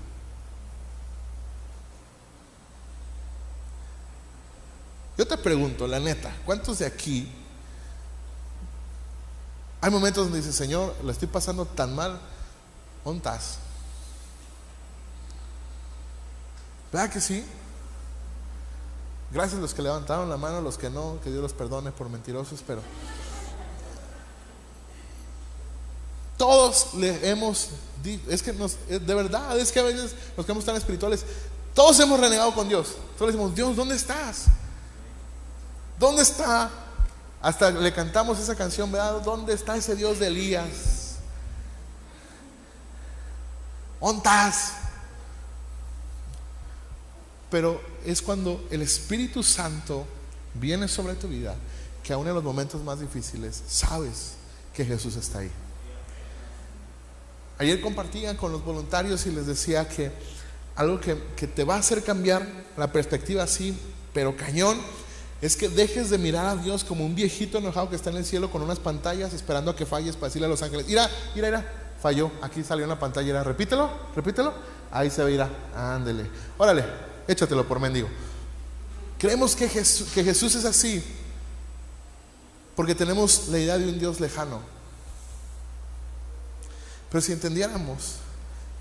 Yo 5.18 5.28
te 5.28 5.38
pregunto, 5.38 5.86
la 5.86 6.00
neta, 6.00 6.36
¿cuántos 6.46 6.80
de 6.80 6.88
aquí 6.88 7.32
hay 9.80 9.92
momentos 9.92 10.26
donde 10.26 10.40
dices, 10.40 10.56
Señor, 10.56 10.96
lo 11.04 11.12
estoy 11.12 11.28
pasando 11.28 11.66
tan 11.66 11.96
mal, 11.96 12.20
¿dónde 13.04 13.18
estás? 13.18 13.58
¿Verdad 16.92 17.12
que 17.12 17.22
sí? 17.22 17.44
Gracias 19.34 19.60
a 19.60 19.62
los 19.62 19.74
que 19.74 19.82
levantaron 19.82 20.30
la 20.30 20.38
mano, 20.38 20.62
los 20.62 20.78
que 20.78 20.90
no, 20.90 21.20
que 21.24 21.30
Dios 21.30 21.42
los 21.42 21.54
perdone 21.54 21.92
por 21.92 22.10
mentirosos, 22.10 22.62
pero 22.66 22.82
todos 26.38 26.96
le 26.96 27.30
hemos 27.30 27.70
es 28.28 28.42
que 28.42 28.52
nos, 28.54 28.78
de 28.88 29.14
verdad, 29.14 29.58
es 29.60 29.72
que 29.72 29.80
a 29.80 29.84
veces 29.84 30.16
los 30.36 30.46
que 30.46 30.52
hemos 30.52 30.66
tan 30.66 30.76
espirituales, 30.76 31.24
todos 31.74 32.00
hemos 32.00 32.20
renegado 32.20 32.54
con 32.54 32.68
Dios. 32.68 32.96
Todos 33.18 33.32
decimos, 33.32 33.54
Dios, 33.54 33.76
¿dónde 33.76 33.96
estás? 33.96 34.46
¿Dónde 36.00 36.24
está? 36.24 36.70
Hasta 37.42 37.72
le 37.72 37.94
cantamos 37.94 38.40
esa 38.40 38.56
canción, 38.56 38.92
¿verdad? 38.92 39.22
¿Dónde 39.22 39.54
está 39.54 39.76
ese 39.76 39.96
Dios 39.96 40.20
de 40.20 40.28
Elías? 40.28 41.18
¿Dónde 44.00 44.18
estás? 44.18 44.74
Pero 47.50 47.80
es 48.06 48.22
cuando 48.22 48.66
el 48.72 48.82
Espíritu 48.82 49.44
Santo 49.44 50.06
viene 50.54 50.88
sobre 50.88 51.16
tu 51.16 51.28
vida 51.28 51.56
que 52.04 52.14
aún 52.14 52.28
en 52.28 52.34
los 52.34 52.44
momentos 52.44 52.84
más 52.84 53.00
difíciles 53.00 53.62
sabes 53.68 54.34
que 54.74 54.86
Jesús 54.86 55.16
está 55.16 55.40
ahí. 55.40 55.52
Ayer 57.58 57.80
compartía 57.80 58.36
con 58.36 58.52
los 58.52 58.66
voluntarios 58.66 59.26
y 59.28 59.32
les 59.32 59.46
decía 59.46 59.88
que 59.88 60.12
algo 60.76 61.00
que, 61.00 61.22
que 61.36 61.48
te 61.48 61.64
va 61.64 61.76
a 61.76 61.80
hacer 61.80 62.04
cambiar 62.04 62.48
la 62.76 62.92
perspectiva 62.92 63.44
así, 63.44 63.78
pero 64.14 64.36
cañón, 64.36 64.80
es 65.42 65.58
que 65.58 65.70
dejes 65.70 66.10
de 66.10 66.18
mirar 66.18 66.46
a 66.46 66.56
Dios 66.56 66.84
como 66.84 67.06
un 67.06 67.16
viejito 67.16 67.58
enojado 67.58 67.90
que 67.90 67.96
está 67.96 68.10
en 68.10 68.18
el 68.18 68.26
cielo 68.26 68.52
con 68.52 68.62
unas 68.62 68.80
pantallas 68.80 69.34
esperando 69.34 69.72
a 69.72 69.76
que 69.76 69.86
falles 69.86 70.16
para 70.16 70.28
decirle 70.28 70.46
a 70.46 70.50
los 70.50 70.62
ángeles, 70.62 70.88
mira, 70.88 71.10
mira, 71.36 71.48
mira, 71.48 71.94
falló, 72.02 72.32
aquí 72.42 72.64
salió 72.64 72.86
en 72.86 72.90
la 72.90 73.00
pantalla, 73.00 73.44
repítelo, 73.44 73.90
repítelo, 74.16 74.54
ahí 74.92 75.10
se 75.10 75.24
ve, 75.24 75.46
ándele, 75.76 76.30
órale, 76.58 76.84
échatelo 77.28 77.68
por 77.68 77.80
mendigo. 77.80 78.08
Creemos 79.18 79.56
que 79.56 79.70
Jesús, 79.70 80.10
que 80.14 80.24
Jesús 80.24 80.56
es 80.56 80.66
así 80.66 81.04
porque 82.76 82.96
tenemos 82.96 83.48
la 83.50 83.60
idea 83.60 83.78
de 83.78 83.88
un 83.88 84.00
Dios 84.00 84.20
lejano. 84.20 84.60
Pero 87.12 87.22
si 87.22 87.32
entendiéramos 87.34 88.16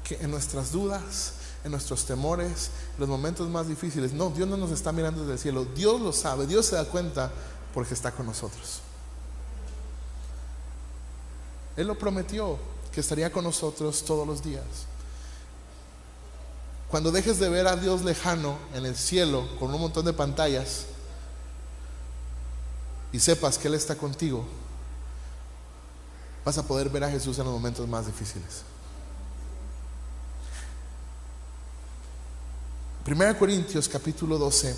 que 0.05 0.15
en 0.17 0.31
nuestras 0.31 0.73
dudas, 0.73 1.35
en 1.65 1.73
nuestros 1.73 2.07
temores, 2.07 2.71
en 2.95 3.01
los 3.01 3.09
momentos 3.09 3.49
más 3.49 3.69
difíciles, 3.69 4.13
no, 4.13 4.31
Dios 4.31 4.49
no 4.49 4.57
nos 4.57 4.71
está 4.71 4.93
mirando 4.93 5.21
desde 5.21 5.35
el 5.35 5.39
cielo, 5.39 5.65
Dios 5.65 6.01
lo 6.01 6.13
sabe, 6.13 6.47
Dios 6.47 6.67
se 6.67 6.77
da 6.77 6.85
cuenta 6.85 7.31
porque 7.75 7.95
está 7.95 8.13
con 8.13 8.27
nosotros. 8.27 8.81
Él 11.77 11.87
lo 11.87 11.99
prometió 11.99 12.59
que 12.93 13.01
estaría 13.01 13.31
con 13.33 13.45
nosotros 13.45 14.05
todos 14.05 14.27
los 14.27 14.43
días. 14.43 14.65
Cuando 16.91 17.13
dejes 17.13 17.39
de 17.39 17.49
ver 17.49 17.69
a 17.69 17.77
Dios 17.77 18.03
lejano 18.03 18.59
en 18.75 18.85
el 18.85 18.97
cielo 18.97 19.49
con 19.61 19.73
un 19.73 19.81
montón 19.81 20.05
de 20.05 20.13
pantallas 20.13 20.87
y 23.13 23.21
sepas 23.21 23.59
que 23.59 23.69
Él 23.69 23.75
está 23.75 23.95
contigo, 23.95 24.45
vas 26.45 26.59
a 26.59 26.67
poder 26.67 26.89
ver 26.89 27.05
a 27.05 27.11
Jesús 27.11 27.39
en 27.39 27.45
los 27.45 27.53
momentos 27.53 27.87
más 27.87 28.07
difíciles. 28.07 28.63
1 33.07 33.39
Corintios 33.39 33.89
capítulo 33.89 34.37
12, 34.37 34.77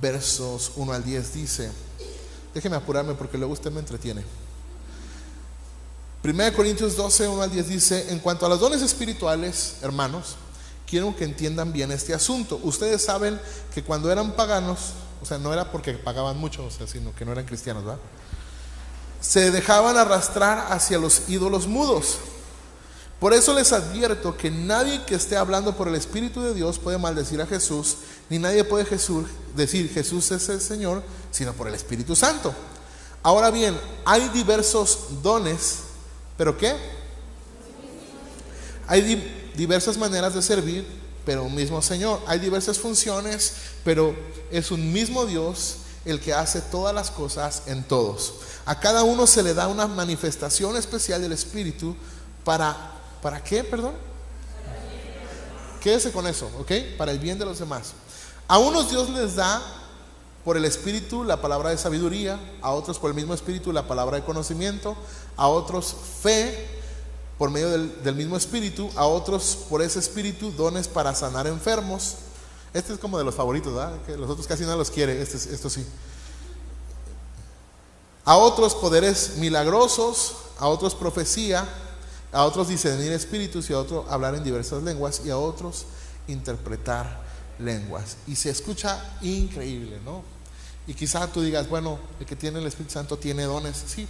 versos 0.00 0.72
1 0.76 0.92
al 0.92 1.04
10 1.04 1.34
dice, 1.34 1.70
déjeme 2.52 2.76
apurarme 2.76 3.14
porque 3.14 3.38
luego 3.38 3.54
usted 3.54 3.72
me 3.72 3.80
entretiene. 3.80 4.24
1 6.22 6.52
Corintios 6.54 6.96
12, 6.96 7.28
1 7.28 7.42
al 7.42 7.50
10 7.50 7.68
dice, 7.68 8.12
en 8.12 8.18
cuanto 8.18 8.44
a 8.44 8.48
los 8.50 8.60
dones 8.60 8.82
espirituales, 8.82 9.76
hermanos, 9.80 10.36
quiero 10.88 11.14
que 11.16 11.24
entiendan 11.24 11.72
bien 11.72 11.92
este 11.92 12.14
asunto. 12.14 12.60
Ustedes 12.62 13.04
saben 13.04 13.40
que 13.74 13.82
cuando 13.82 14.10
eran 14.10 14.32
paganos, 14.32 14.92
o 15.22 15.26
sea, 15.26 15.38
no 15.38 15.52
era 15.52 15.70
porque 15.70 15.94
pagaban 15.94 16.38
mucho, 16.38 16.64
o 16.64 16.70
sea, 16.70 16.86
sino 16.86 17.14
que 17.14 17.24
no 17.24 17.32
eran 17.32 17.44
cristianos, 17.44 17.84
¿verdad? 17.84 18.00
se 19.20 19.50
dejaban 19.50 19.96
arrastrar 19.96 20.72
hacia 20.72 20.98
los 20.98 21.28
ídolos 21.28 21.66
mudos. 21.66 22.18
Por 23.18 23.34
eso 23.34 23.52
les 23.52 23.72
advierto 23.72 24.36
que 24.36 24.50
nadie 24.50 25.04
que 25.04 25.16
esté 25.16 25.36
hablando 25.36 25.76
por 25.76 25.88
el 25.88 25.96
Espíritu 25.96 26.40
de 26.40 26.54
Dios 26.54 26.78
puede 26.78 26.98
maldecir 26.98 27.40
a 27.42 27.46
Jesús, 27.46 27.96
ni 28.30 28.38
nadie 28.38 28.62
puede 28.62 28.84
Jesús, 28.84 29.26
decir 29.56 29.90
Jesús 29.92 30.30
es 30.30 30.48
el 30.48 30.60
Señor, 30.60 31.02
sino 31.32 31.52
por 31.52 31.66
el 31.66 31.74
Espíritu 31.74 32.14
Santo. 32.14 32.54
Ahora 33.24 33.50
bien, 33.50 33.76
hay 34.04 34.28
diversos 34.28 35.22
dones, 35.22 35.78
pero 36.36 36.56
¿qué? 36.56 36.76
Hay 38.86 39.02
diversas 39.58 39.98
maneras 39.98 40.34
de 40.34 40.40
servir, 40.40 40.86
pero 41.26 41.42
un 41.42 41.54
mismo 41.54 41.82
Señor. 41.82 42.20
Hay 42.28 42.38
diversas 42.38 42.78
funciones, 42.78 43.54
pero 43.84 44.14
es 44.52 44.70
un 44.70 44.92
mismo 44.92 45.26
Dios 45.26 45.78
el 46.04 46.20
que 46.20 46.32
hace 46.32 46.60
todas 46.60 46.94
las 46.94 47.10
cosas 47.10 47.64
en 47.66 47.82
todos. 47.82 48.34
A 48.64 48.78
cada 48.78 49.02
uno 49.02 49.26
se 49.26 49.42
le 49.42 49.54
da 49.54 49.66
una 49.66 49.88
manifestación 49.88 50.76
especial 50.76 51.20
del 51.20 51.32
Espíritu 51.32 51.96
para, 52.44 52.74
¿para 53.20 53.42
qué, 53.42 53.64
perdón? 53.64 53.94
Quédese 55.82 56.12
con 56.12 56.28
eso, 56.28 56.48
¿ok? 56.60 56.72
Para 56.96 57.10
el 57.10 57.18
bien 57.18 57.38
de 57.38 57.44
los 57.44 57.58
demás. 57.58 57.94
A 58.46 58.58
unos 58.58 58.90
Dios 58.90 59.10
les 59.10 59.34
da 59.34 59.60
por 60.44 60.56
el 60.56 60.64
Espíritu 60.64 61.24
la 61.24 61.42
palabra 61.42 61.70
de 61.70 61.78
sabiduría, 61.78 62.38
a 62.62 62.70
otros 62.70 62.98
por 62.98 63.10
el 63.10 63.16
mismo 63.16 63.34
Espíritu 63.34 63.72
la 63.72 63.88
palabra 63.88 64.18
de 64.18 64.24
conocimiento, 64.24 64.96
a 65.36 65.48
otros 65.48 65.96
fe 66.22 66.77
por 67.38 67.50
medio 67.50 67.70
del, 67.70 68.14
mismo 68.14 68.36
Espíritu, 68.36 68.90
a 68.96 69.06
otros 69.06 69.66
por 69.70 69.80
ese 69.80 70.00
Espíritu 70.00 70.50
dones 70.50 70.88
para 70.88 71.14
sanar 71.14 71.46
enfermos. 71.46 72.16
Este 72.74 72.92
es 72.92 72.98
como 72.98 73.16
de 73.16 73.24
los 73.24 73.34
favoritos, 73.34 73.72
¿verdad? 73.72 74.02
Que 74.04 74.16
los 74.16 74.28
otros 74.28 74.46
casi 74.46 74.64
no 74.64 74.76
los 74.76 74.90
quiere, 74.90 75.22
este, 75.22 75.36
esto 75.36 75.70
sí 75.70 75.86
a 78.28 78.36
otros 78.36 78.74
poderes 78.74 79.36
milagrosos, 79.38 80.34
a 80.58 80.68
otros 80.68 80.94
profecía, 80.94 81.66
a 82.30 82.44
otros 82.44 82.68
discernir 82.68 83.10
espíritus 83.10 83.70
y 83.70 83.72
a 83.72 83.78
otros 83.78 84.04
hablar 84.10 84.34
en 84.34 84.44
diversas 84.44 84.82
lenguas 84.82 85.22
y 85.24 85.30
a 85.30 85.38
otros 85.38 85.86
interpretar 86.26 87.22
lenguas. 87.58 88.18
Y 88.26 88.36
se 88.36 88.50
escucha 88.50 89.02
increíble, 89.22 89.98
¿no? 90.04 90.22
Y 90.86 90.92
quizá 90.92 91.26
tú 91.28 91.40
digas, 91.40 91.70
bueno, 91.70 91.98
el 92.20 92.26
que 92.26 92.36
tiene 92.36 92.58
el 92.58 92.66
Espíritu 92.66 92.92
Santo 92.92 93.16
tiene 93.16 93.44
dones, 93.44 93.82
sí, 93.86 94.06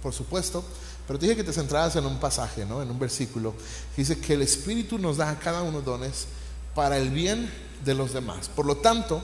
por 0.00 0.14
supuesto, 0.14 0.64
pero 1.06 1.18
te 1.18 1.26
dije 1.26 1.36
que 1.36 1.44
te 1.44 1.52
centraras 1.52 1.96
en 1.96 2.06
un 2.06 2.18
pasaje, 2.18 2.64
¿no? 2.64 2.82
En 2.82 2.90
un 2.90 2.98
versículo. 2.98 3.54
dice 3.96 4.18
que 4.18 4.34
el 4.34 4.42
Espíritu 4.42 4.98
nos 4.98 5.18
da 5.18 5.30
a 5.30 5.38
cada 5.38 5.62
uno 5.62 5.82
dones 5.82 6.26
para 6.74 6.96
el 6.96 7.10
bien 7.10 7.50
de 7.84 7.94
los 7.94 8.12
demás. 8.12 8.48
Por 8.48 8.64
lo 8.64 8.78
tanto, 8.78 9.22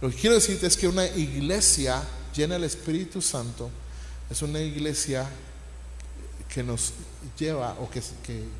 lo 0.00 0.10
que 0.10 0.16
quiero 0.16 0.34
decirte 0.34 0.66
es 0.66 0.76
que 0.76 0.88
una 0.88 1.06
iglesia 1.06 2.02
llena 2.34 2.56
el 2.56 2.64
Espíritu 2.64 3.20
Santo, 3.20 3.70
es 4.30 4.42
una 4.42 4.60
iglesia 4.60 5.28
que 6.48 6.62
nos 6.62 6.92
lleva 7.38 7.76
o 7.80 7.90
que, 7.90 8.02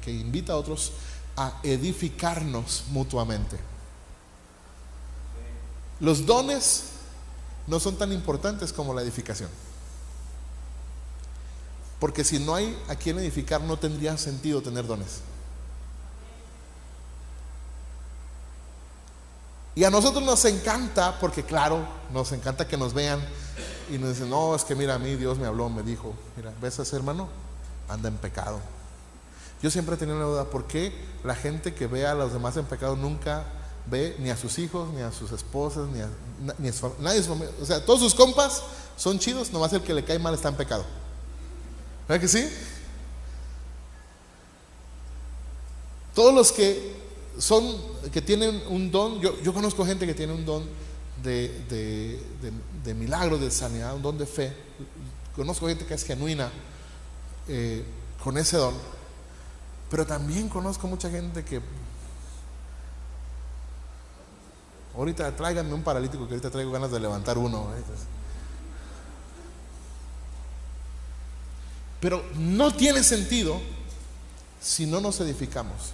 que 0.03 0.11
invita 0.11 0.53
a 0.53 0.57
otros 0.57 0.93
a 1.37 1.61
edificarnos 1.63 2.85
mutuamente. 2.91 3.57
Los 6.01 6.27
dones 6.27 6.85
no 7.67 7.81
son 7.81 7.97
tan 7.97 8.13
importantes 8.13 8.73
como 8.73 8.93
la 8.93 9.03
edificación. 9.03 9.49
Porque 12.01 12.25
si 12.25 12.39
no 12.39 12.55
hay 12.55 12.77
a 12.89 12.95
quien 12.95 13.19
edificar, 13.19 13.61
no 13.61 13.79
tendría 13.79 14.17
sentido 14.17 14.63
tener 14.63 14.87
dones. 14.87 15.21
Y 19.75 19.85
a 19.85 19.91
nosotros 19.91 20.25
nos 20.25 20.45
encanta, 20.45 21.19
porque 21.21 21.45
claro, 21.45 21.87
nos 22.13 22.33
encanta 22.33 22.67
que 22.67 22.77
nos 22.77 22.95
vean 22.95 23.21
y 23.89 23.97
nos 23.97 24.11
dicen, 24.11 24.29
no, 24.29 24.55
es 24.55 24.65
que 24.65 24.75
mira, 24.75 24.95
a 24.95 24.99
mí 24.99 25.15
Dios 25.15 25.39
me 25.39 25.47
habló, 25.47 25.69
me 25.69 25.85
dijo, 25.85 26.15
mira, 26.37 26.53
¿ves 26.61 26.81
a 26.81 26.83
ese 26.83 26.97
hermano? 26.97 27.29
Anda 27.89 28.09
en 28.09 28.17
pecado. 28.17 28.59
Yo 29.63 29.71
siempre 29.71 29.95
he 29.95 29.99
tenido 29.99 30.17
una 30.17 30.27
duda, 30.27 30.45
¿por 30.47 30.67
qué 30.67 30.93
la 31.25 31.35
gente 31.35 31.75
que 31.75 31.87
ve 31.87 32.07
a 32.07 32.15
los 32.15 32.33
demás 32.33 32.57
en 32.57 32.65
pecado 32.65 32.97
nunca 32.97 33.45
ve 33.87 34.17
ni 34.19 34.31
a 34.31 34.37
sus 34.37 34.59
hijos, 34.59 34.89
ni 34.95 35.01
a 35.01 35.13
sus 35.13 35.31
esposas, 35.33 35.89
ni 35.89 36.01
a, 36.01 36.09
ni 36.59 36.71
nadie? 37.01 37.23
O 37.61 37.65
sea, 37.65 37.85
todos 37.85 38.01
sus 38.01 38.15
compas 38.15 38.63
son 38.97 39.19
chidos, 39.19 39.53
nomás 39.53 39.73
el 39.73 39.83
que 39.83 39.95
le 39.95 40.05
cae 40.05 40.19
mal 40.19 40.35
está 40.35 40.49
en 40.49 40.57
pecado. 40.57 40.85
¿Verdad 42.09 42.23
que 42.23 42.29
sí? 42.29 42.49
Todos 46.15 46.35
los 46.35 46.53
que 46.53 46.97
son, 47.39 47.77
que 48.13 48.23
tienen 48.23 48.63
un 48.69 48.91
don, 48.91 49.21
yo, 49.21 49.53
conozco 49.53 49.85
gente 49.85 50.07
que 50.07 50.15
tiene 50.15 50.33
un 50.33 50.47
don 50.47 50.65
de, 51.23 51.65
de, 51.69 52.51
de, 52.83 52.95
milagros, 52.95 53.41
de 53.41 53.51
sanidad, 53.51 53.95
un 53.95 54.03
don 54.03 54.17
de 54.17 54.25
fe. 54.25 54.53
Conozco 55.37 55.69
gente 55.69 55.85
que 55.85 55.95
es 55.95 56.05
genuina 56.05 56.51
eh, 57.47 57.85
con 58.25 58.39
ese 58.39 58.57
don, 58.57 58.75
pero 59.91 60.07
también 60.07 60.49
conozco 60.49 60.89
mucha 60.89 61.11
gente 61.11 61.45
que 61.45 61.61
ahorita 64.97 65.37
tráiganme 65.37 65.75
un 65.75 65.83
paralítico 65.83 66.27
que 66.27 66.35
ahorita 66.35 66.51
traigo 66.51 66.73
ganas 66.73 66.91
de 66.91 67.01
levantar 67.01 67.37
uno. 67.37 67.69
¿eh? 67.77 67.83
Pero 72.01 72.25
no 72.37 72.73
tiene 72.75 73.03
sentido 73.03 73.61
si 74.61 74.87
no 74.87 75.01
nos 75.01 75.21
edificamos. 75.21 75.93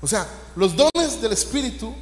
O 0.00 0.06
sea, 0.06 0.26
los 0.54 0.74
dones 0.76 1.20
del 1.20 1.32
Espíritu 1.32 1.94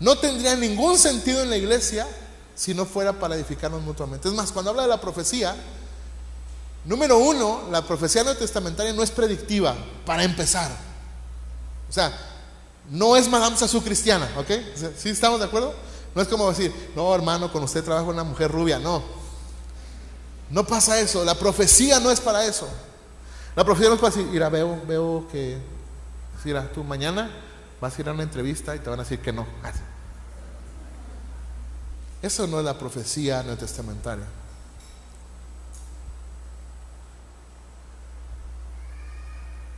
no 0.00 0.16
tendrían 0.16 0.60
ningún 0.60 0.98
sentido 0.98 1.42
en 1.42 1.50
la 1.50 1.56
iglesia 1.56 2.06
si 2.54 2.74
no 2.74 2.86
fuera 2.86 3.12
para 3.12 3.34
edificarnos 3.34 3.82
mutuamente. 3.82 4.28
Es 4.28 4.34
más, 4.34 4.52
cuando 4.52 4.70
habla 4.70 4.82
de 4.82 4.88
la 4.88 5.00
profecía, 5.00 5.56
número 6.84 7.18
uno, 7.18 7.68
la 7.70 7.86
profecía 7.86 8.24
neotestamentaria 8.24 8.92
no 8.92 9.02
es 9.02 9.10
predictiva, 9.10 9.76
para 10.04 10.24
empezar. 10.24 10.70
O 11.88 11.92
sea, 11.92 12.12
no 12.90 13.16
es 13.16 13.28
Madame 13.28 13.56
Sassou 13.56 13.82
cristiana, 13.82 14.28
¿ok? 14.36 14.50
¿Sí 14.96 15.10
estamos 15.10 15.38
de 15.40 15.46
acuerdo? 15.46 15.74
No 16.14 16.22
es 16.22 16.28
como 16.28 16.48
decir, 16.48 16.72
no, 16.96 17.14
hermano, 17.14 17.52
con 17.52 17.62
usted 17.62 17.84
trabaja 17.84 18.06
una 18.06 18.24
mujer 18.24 18.50
rubia, 18.50 18.78
no. 18.78 19.02
No 20.50 20.64
pasa 20.64 20.98
eso, 20.98 21.24
la 21.24 21.34
profecía 21.34 22.00
no 22.00 22.10
es 22.10 22.20
para 22.20 22.44
eso. 22.44 22.68
La 23.54 23.64
profecía 23.64 23.88
no 23.88 23.94
es 23.96 24.00
para 24.00 24.14
decir, 24.14 24.30
mira, 24.30 24.48
veo, 24.48 24.80
veo 24.86 25.26
que, 25.30 25.58
mira, 26.44 26.70
tú 26.72 26.84
mañana 26.84 27.30
vas 27.80 27.96
a 27.96 28.00
ir 28.00 28.08
a 28.08 28.12
una 28.12 28.22
entrevista 28.22 28.74
y 28.74 28.78
te 28.78 28.88
van 28.88 29.00
a 29.00 29.02
decir 29.02 29.20
que 29.20 29.32
no. 29.32 29.46
Eso 32.22 32.46
no 32.46 32.58
es 32.58 32.64
la 32.64 32.78
profecía 32.78 33.42
neotestamentaria. 33.42 34.24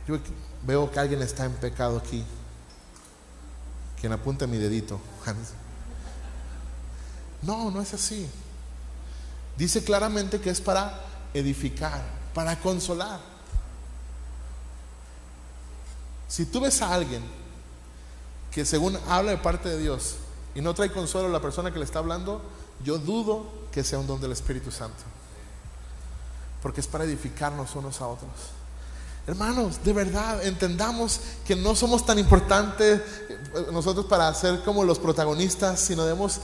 Yo 0.07 0.17
veo 0.63 0.89
que 0.89 0.99
alguien 0.99 1.21
está 1.21 1.45
en 1.45 1.53
pecado 1.53 1.97
aquí. 1.97 2.25
Quien 3.99 4.11
apunte 4.13 4.47
mi 4.47 4.57
dedito. 4.57 4.99
No, 7.43 7.69
no 7.69 7.81
es 7.81 7.93
así. 7.93 8.29
Dice 9.57 9.83
claramente 9.83 10.39
que 10.39 10.49
es 10.49 10.61
para 10.61 10.99
edificar, 11.33 12.01
para 12.33 12.59
consolar. 12.59 13.19
Si 16.27 16.45
tú 16.45 16.61
ves 16.61 16.81
a 16.81 16.93
alguien 16.93 17.23
que 18.51 18.65
según 18.65 18.97
habla 19.07 19.31
de 19.31 19.37
parte 19.37 19.69
de 19.69 19.77
Dios 19.77 20.15
y 20.55 20.61
no 20.61 20.73
trae 20.73 20.91
consuelo 20.91 21.27
a 21.27 21.31
la 21.31 21.41
persona 21.41 21.71
que 21.71 21.79
le 21.79 21.85
está 21.85 21.99
hablando, 21.99 22.41
yo 22.83 22.97
dudo 22.97 23.45
que 23.71 23.83
sea 23.83 23.99
un 23.99 24.07
don 24.07 24.19
del 24.21 24.31
Espíritu 24.31 24.71
Santo. 24.71 25.03
Porque 26.61 26.81
es 26.81 26.87
para 26.87 27.03
edificarnos 27.03 27.75
unos 27.75 28.01
a 28.01 28.07
otros. 28.07 28.31
Hermanos, 29.27 29.83
de 29.83 29.93
verdad, 29.93 30.43
entendamos 30.45 31.19
que 31.45 31.55
no 31.55 31.75
somos 31.75 32.05
tan 32.05 32.17
importantes 32.17 33.01
eh, 33.29 33.67
nosotros 33.71 34.05
para 34.07 34.33
ser 34.33 34.61
como 34.63 34.83
los 34.83 34.99
protagonistas, 34.99 35.79
sino 35.79 36.03
debemos 36.03 36.39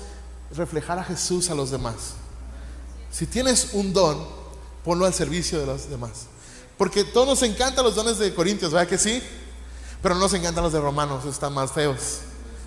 reflejar 0.55 0.99
a 0.99 1.03
Jesús 1.03 1.49
a 1.49 1.55
los 1.55 1.71
demás. 1.71 2.13
Si 3.17 3.25
tienes 3.25 3.69
un 3.73 3.93
don, 3.93 4.27
ponlo 4.85 5.07
al 5.07 5.13
servicio 5.13 5.59
de 5.59 5.65
los 5.65 5.89
demás. 5.89 6.27
Porque 6.77 7.03
todos 7.03 7.27
nos 7.27 7.41
encantan 7.41 7.83
los 7.83 7.95
dones 7.95 8.19
de 8.19 8.31
Corintios, 8.35 8.71
¿verdad 8.71 8.87
que 8.87 8.99
sí? 8.99 9.23
Pero 10.03 10.13
no 10.13 10.21
nos 10.21 10.35
encantan 10.35 10.63
los 10.63 10.71
de 10.71 10.79
Romanos, 10.79 11.25
están 11.25 11.51
más 11.51 11.71
feos, 11.71 12.19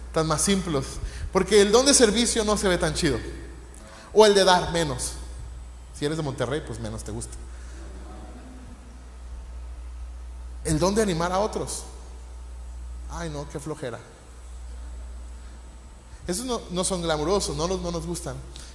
están 0.09 0.27
más 0.27 0.43
simples. 0.43 0.87
Porque 1.33 1.61
el 1.61 1.71
don 1.71 1.87
de 1.87 1.95
servicio 1.95 2.43
no 2.43 2.57
se 2.57 2.67
ve 2.67 2.79
tan 2.79 2.95
chido. 2.95 3.17
O 4.13 4.27
el 4.27 4.35
de 4.35 4.43
dar 4.43 4.73
menos. 4.73 5.13
Si 5.97 6.05
eres 6.05 6.17
de 6.17 6.25
Monterrey, 6.25 6.61
pues 6.67 6.81
menos 6.81 7.05
te 7.05 7.13
gusta. 7.13 7.37
El 10.65 10.81
don 10.81 10.97
de 10.97 11.03
animar 11.03 11.31
a 11.31 11.39
otros. 11.39 11.85
Ay, 13.09 13.31
no, 13.31 13.49
qué 13.51 13.61
flojera. 13.61 14.01
Esos 16.27 16.45
no, 16.45 16.83
son 16.83 17.03
glamurosos, 17.03 17.57
no, 17.57 17.69
no 17.69 17.93
nos 17.93 18.05
gustan. 18.05 18.35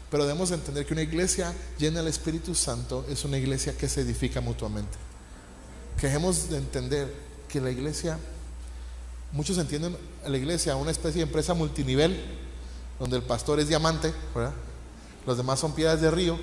Pero 0.10 0.24
debemos 0.26 0.52
entender 0.52 0.86
que 0.86 0.94
una 0.94 1.02
iglesia 1.02 1.54
llena 1.78 2.00
del 2.00 2.08
Espíritu 2.08 2.54
Santo 2.54 3.06
es 3.10 3.26
una 3.26 3.38
iglesia 3.38 3.76
que 3.78 3.90
se 3.90 4.02
edifica 4.02 4.42
mutuamente. 4.42 4.98
Que 6.00 6.08
debemos 6.08 6.50
de 6.50 6.58
entender 6.58 7.14
que 7.48 7.60
la 7.60 7.72
iglesia, 7.72 8.20
muchos 9.32 9.58
entienden 9.58 9.98
a 10.26 10.30
la 10.30 10.38
iglesia 10.38 10.76
una 10.76 10.92
especie 10.92 11.20
de 11.20 11.28
empresa 11.28 11.54
multinivel, 11.54 12.24
donde 13.00 13.18
el 13.18 13.24
pastor 13.24 13.60
es 13.60 13.68
diamante, 13.68 14.14
los 15.26 15.38
demás 15.38 15.60
son 15.60 15.74
piedras 15.74 16.02
de 16.02 16.12
río, 16.12 16.38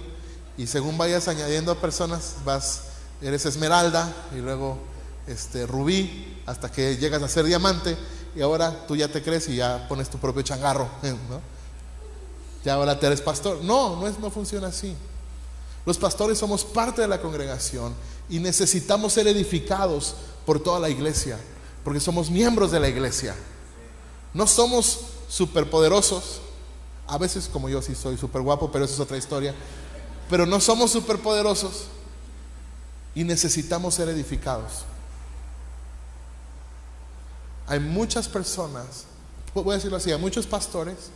y 0.58 0.66
según 0.66 0.98
vayas 0.98 1.28
añadiendo 1.28 1.74
personas, 1.76 2.36
vas, 2.44 2.84
eres 3.22 3.46
esmeralda, 3.46 4.12
y 4.36 4.40
luego 4.40 4.78
este, 5.26 5.66
rubí, 5.66 6.40
hasta 6.46 6.70
que 6.70 6.96
llegas 6.96 7.22
a 7.22 7.28
ser 7.28 7.44
diamante, 7.44 7.96
y 8.34 8.42
ahora 8.42 8.86
tú 8.86 8.96
ya 8.96 9.08
te 9.08 9.22
crees 9.22 9.48
y 9.48 9.56
ya 9.56 9.86
pones 9.88 10.10
tu 10.10 10.18
propio 10.18 10.42
changarro. 10.42 10.88
¿no? 11.02 11.51
Ya 12.64 12.74
ahora 12.74 12.98
te 12.98 13.06
eres 13.06 13.20
pastor. 13.20 13.62
No, 13.62 13.96
no, 13.96 14.06
es, 14.06 14.18
no 14.18 14.30
funciona 14.30 14.68
así. 14.68 14.96
Los 15.84 15.98
pastores 15.98 16.38
somos 16.38 16.64
parte 16.64 17.02
de 17.02 17.08
la 17.08 17.20
congregación 17.20 17.94
y 18.28 18.38
necesitamos 18.38 19.12
ser 19.12 19.26
edificados 19.26 20.14
por 20.46 20.60
toda 20.60 20.78
la 20.78 20.88
iglesia, 20.88 21.38
porque 21.84 22.00
somos 22.00 22.30
miembros 22.30 22.70
de 22.70 22.80
la 22.80 22.88
iglesia. 22.88 23.34
No 24.32 24.46
somos 24.46 25.00
superpoderosos, 25.28 26.40
a 27.06 27.18
veces 27.18 27.48
como 27.52 27.68
yo 27.68 27.82
sí 27.82 27.94
soy 27.94 28.16
súper 28.16 28.42
guapo, 28.42 28.70
pero 28.70 28.84
eso 28.84 28.94
es 28.94 29.00
otra 29.00 29.16
historia, 29.16 29.54
pero 30.30 30.46
no 30.46 30.60
somos 30.60 30.92
superpoderosos 30.92 31.84
y 33.14 33.24
necesitamos 33.24 33.94
ser 33.94 34.08
edificados. 34.08 34.84
Hay 37.66 37.80
muchas 37.80 38.28
personas, 38.28 39.04
voy 39.52 39.72
a 39.72 39.76
decirlo 39.76 39.96
así, 39.96 40.12
hay 40.12 40.18
muchos 40.18 40.46
pastores 40.46 41.10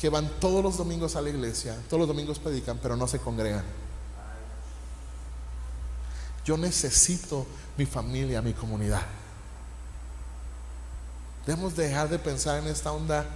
que 0.00 0.08
van 0.08 0.28
todos 0.40 0.62
los 0.62 0.76
domingos 0.76 1.16
a 1.16 1.22
la 1.22 1.30
iglesia, 1.30 1.76
todos 1.88 2.00
los 2.00 2.08
domingos 2.08 2.38
predican, 2.38 2.78
pero 2.82 2.96
no 2.96 3.06
se 3.06 3.18
congregan. 3.18 3.64
Yo 6.44 6.58
necesito 6.58 7.46
mi 7.76 7.86
familia, 7.86 8.42
mi 8.42 8.52
comunidad. 8.52 9.02
Debemos 11.46 11.74
dejar 11.76 12.08
de 12.08 12.18
pensar 12.18 12.58
en 12.58 12.68
esta 12.68 12.92
onda 12.92 13.26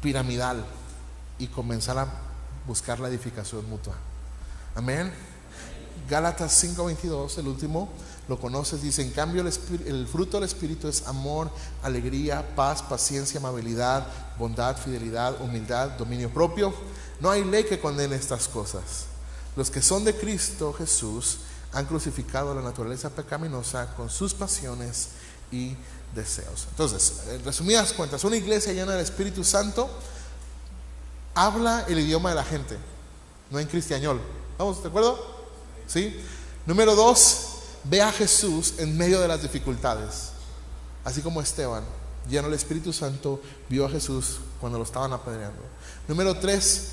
piramidal 0.00 0.64
y 1.38 1.46
comenzar 1.48 1.98
a 1.98 2.08
buscar 2.66 2.98
la 3.00 3.08
edificación 3.08 3.68
mutua. 3.68 3.94
Amén. 4.74 5.12
Gálatas 6.08 6.52
5:22, 6.62 7.38
el 7.38 7.48
último, 7.48 7.88
lo 8.28 8.40
conoces, 8.40 8.82
dice, 8.82 9.02
en 9.02 9.10
cambio 9.10 9.42
el, 9.42 10.06
fruto 10.06 10.38
del 10.38 10.48
Espíritu 10.48 10.88
es 10.88 11.06
amor, 11.06 11.50
alegría, 11.82 12.54
paz, 12.56 12.82
paciencia, 12.82 13.38
amabilidad, 13.38 14.06
bondad, 14.38 14.76
fidelidad, 14.76 15.40
humildad, 15.40 15.90
dominio 15.90 16.28
propio. 16.30 16.74
No 17.20 17.30
hay 17.30 17.44
ley 17.44 17.64
que 17.64 17.78
condene 17.78 18.16
estas 18.16 18.48
cosas. 18.48 19.06
Los 19.54 19.70
que 19.70 19.80
son 19.80 20.04
de 20.04 20.14
Cristo 20.14 20.72
Jesús 20.72 21.38
han 21.72 21.86
crucificado 21.86 22.54
la 22.54 22.62
naturaleza 22.62 23.10
pecaminosa 23.10 23.94
con 23.94 24.10
sus 24.10 24.34
pasiones 24.34 25.10
y 25.52 25.76
deseos. 26.14 26.66
Entonces, 26.70 27.22
en 27.30 27.44
resumidas 27.44 27.92
cuentas, 27.92 28.24
una 28.24 28.36
iglesia 28.36 28.72
llena 28.72 28.92
del 28.92 29.02
Espíritu 29.02 29.44
Santo 29.44 29.88
habla 31.34 31.84
el 31.86 32.00
idioma 32.00 32.30
de 32.30 32.34
la 32.34 32.44
gente, 32.44 32.76
no 33.50 33.58
en 33.60 33.68
cristianol. 33.68 34.20
¿Vamos, 34.58 34.82
de 34.82 34.88
acuerdo? 34.88 35.36
¿Sí? 35.86 36.18
Número 36.64 36.96
dos, 36.96 37.45
ve 37.88 38.02
a 38.02 38.12
Jesús 38.12 38.74
en 38.78 38.96
medio 38.96 39.20
de 39.20 39.28
las 39.28 39.42
dificultades. 39.42 40.30
Así 41.04 41.20
como 41.20 41.40
Esteban, 41.40 41.84
lleno 42.28 42.48
del 42.48 42.54
Espíritu 42.54 42.92
Santo, 42.92 43.40
vio 43.68 43.86
a 43.86 43.90
Jesús 43.90 44.38
cuando 44.60 44.78
lo 44.78 44.84
estaban 44.84 45.12
apedreando. 45.12 45.62
Número 46.08 46.36
tres, 46.36 46.88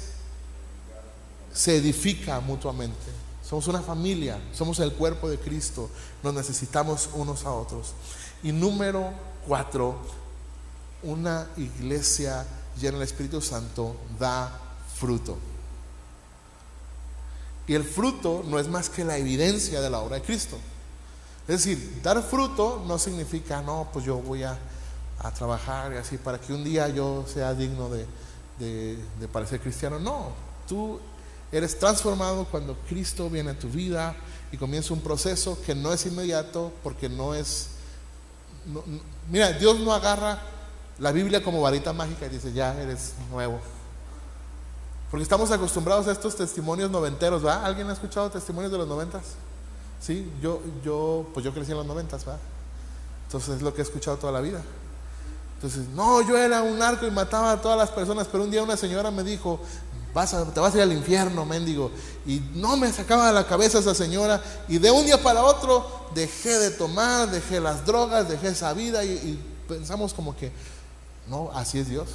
se 1.54 1.78
edifica 1.78 2.40
mutuamente. 2.40 3.24
Somos 3.48 3.68
una 3.68 3.82
familia, 3.82 4.40
somos 4.54 4.80
el 4.80 4.94
cuerpo 4.94 5.30
de 5.30 5.38
Cristo, 5.38 5.90
nos 6.22 6.34
necesitamos 6.34 7.10
unos 7.14 7.46
a 7.46 7.52
otros. 7.52 7.94
Y 8.42 8.52
número 8.52 9.12
cuatro, 9.48 9.98
una 11.04 11.48
iglesia 11.58 12.46
llena 12.80 12.98
del 12.98 13.08
Espíritu 13.08 13.42
Santo 13.42 13.96
da 14.20 14.60
fruto. 14.96 15.38
Y 17.68 17.74
el 17.74 17.84
fruto 17.84 18.44
no 18.46 18.60
es 18.60 18.68
más 18.68 18.90
que 18.90 19.06
la 19.06 19.18
evidencia 19.18 19.82
de 19.82 19.90
la 19.90 20.00
obra 20.00 20.16
de 20.16 20.22
Cristo. 20.22 20.58
Es 21.48 21.64
decir, 21.64 22.00
dar 22.02 22.22
fruto 22.24 22.84
no 22.88 22.98
significa, 22.98 23.62
no, 23.62 23.88
pues 23.92 24.06
yo 24.06 24.18
voy 24.18 24.44
a, 24.44 24.58
trabajar 25.38 25.94
y 25.94 25.96
así 25.96 26.18
para 26.18 26.38
que 26.38 26.52
un 26.52 26.66
día 26.66 26.90
yo 26.90 27.24
sea 27.34 27.54
digno 27.54 27.88
de, 27.88 28.06
de, 28.60 29.28
parecer 29.32 29.62
cristiano. 29.62 29.98
No, 29.98 30.32
tú 30.68 31.00
eres 31.50 31.80
transformado 31.80 32.46
cuando 32.52 32.76
Cristo 32.90 33.30
viene 33.30 33.52
a 33.52 33.58
tu 33.58 33.70
vida 33.70 34.16
y 34.52 34.58
comienza 34.58 34.94
un 34.94 35.00
proceso 35.00 35.58
que 35.66 35.76
no 35.76 35.94
es 35.94 36.06
inmediato 36.06 36.74
porque 36.84 37.08
no 37.08 37.34
es... 37.34 37.70
mira, 39.30 39.54
Dios 39.54 39.80
no 39.80 39.94
agarra 39.94 40.42
la 41.00 41.14
Biblia 41.14 41.42
como 41.42 41.62
varita 41.62 41.94
mágica 41.94 42.26
y 42.26 42.30
dice, 42.30 42.52
ya 42.52 42.76
eres 42.82 43.14
nuevo. 43.32 43.62
Porque 45.10 45.24
estamos 45.24 45.52
acostumbrados 45.52 46.08
a 46.08 46.12
estos 46.12 46.36
testimonios 46.36 46.92
noventeros, 46.92 47.46
¿va? 47.46 47.66
¿Alguien 47.66 47.90
ha 47.90 47.94
escuchado 47.94 48.30
testimonios 48.30 48.72
de 48.72 48.80
los 48.80 48.88
noventas? 48.88 49.22
Sí, 50.06 50.30
yo, 50.42 50.60
yo, 50.84 51.26
pues 51.34 51.46
yo 51.46 51.54
crecí 51.54 51.72
en 51.72 51.78
los 51.78 51.86
noventas, 51.86 52.28
¿va? 52.28 52.38
Entonces 53.26 53.56
es 53.56 53.62
lo 53.62 53.74
que 53.74 53.82
he 53.82 53.86
escuchado 53.86 54.18
toda 54.18 54.34
la 54.34 54.42
vida. 54.42 54.62
Entonces, 55.56 55.88
no, 55.96 56.22
yo 56.28 56.38
era 56.38 56.62
un 56.62 56.78
narco 56.78 57.08
y 57.08 57.12
mataba 57.12 57.54
a 57.54 57.62
todas 57.62 57.78
las 57.78 57.90
personas, 57.90 58.28
pero 58.30 58.44
un 58.44 58.52
día 58.52 58.62
una 58.62 58.76
señora 58.76 59.12
me 59.12 59.24
dijo, 59.24 59.62
vas 60.14 60.36
te 60.54 60.60
vas 60.60 60.74
a 60.74 60.78
ir 60.78 60.84
al 60.84 60.92
infierno, 60.92 61.46
mendigo. 61.46 61.90
Y 62.26 62.42
no 62.54 62.76
me 62.76 62.92
sacaba 62.92 63.28
de 63.28 63.34
la 63.34 63.48
cabeza 63.48 63.80
esa 63.80 63.96
señora. 63.96 64.44
Y 64.68 64.78
de 64.78 64.92
un 64.92 65.06
día 65.06 65.24
para 65.24 65.42
otro 65.42 66.10
dejé 66.14 66.60
de 66.60 66.72
tomar, 66.72 67.32
dejé 67.32 67.62
las 67.62 67.86
drogas, 67.86 68.28
dejé 68.28 68.50
esa 68.50 68.74
vida 68.74 69.06
y, 69.06 69.12
y 69.12 69.40
pensamos 69.70 70.14
como 70.14 70.36
que, 70.36 70.52
no, 71.30 71.50
así 71.54 71.80
es 71.80 71.88
Dios. 71.88 72.10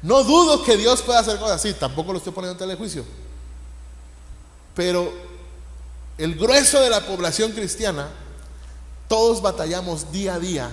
No 0.00 0.22
dudo 0.22 0.62
que 0.62 0.76
Dios 0.76 1.02
pueda 1.02 1.18
hacer 1.18 1.40
cosas 1.40 1.56
así, 1.56 1.74
tampoco 1.74 2.12
lo 2.12 2.18
estoy 2.18 2.32
poniendo 2.32 2.52
en 2.52 2.68
telejuicio. 2.68 3.04
Pero 4.76 5.33
el 6.18 6.36
grueso 6.36 6.80
de 6.80 6.90
la 6.90 7.00
población 7.00 7.52
cristiana, 7.52 8.08
todos 9.08 9.42
batallamos 9.42 10.12
día 10.12 10.34
a 10.34 10.38
día 10.38 10.70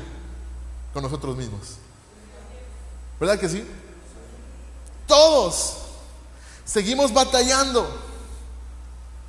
con 0.94 1.04
nosotros 1.04 1.36
mismos. 1.36 1.78
¿Verdad 3.20 3.40
que 3.40 3.50
sí? 3.50 3.64
Todos 5.08 5.78
seguimos 6.66 7.14
batallando, 7.14 7.88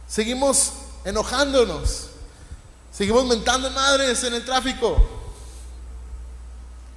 seguimos 0.07 0.73
enojándonos, 1.05 2.09
seguimos 2.93 3.25
mentando 3.27 3.71
madres 3.71 4.23
en 4.25 4.35
el 4.35 4.45
tráfico. 4.45 4.97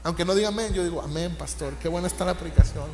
Aunque 0.04 0.24
no 0.24 0.36
diga 0.36 0.50
amén, 0.50 0.74
yo 0.74 0.84
digo 0.84 1.02
amén, 1.02 1.36
pastor, 1.36 1.74
qué 1.82 1.88
buena 1.88 2.08
está 2.08 2.26
la 2.26 2.32
aplicación. 2.32 2.86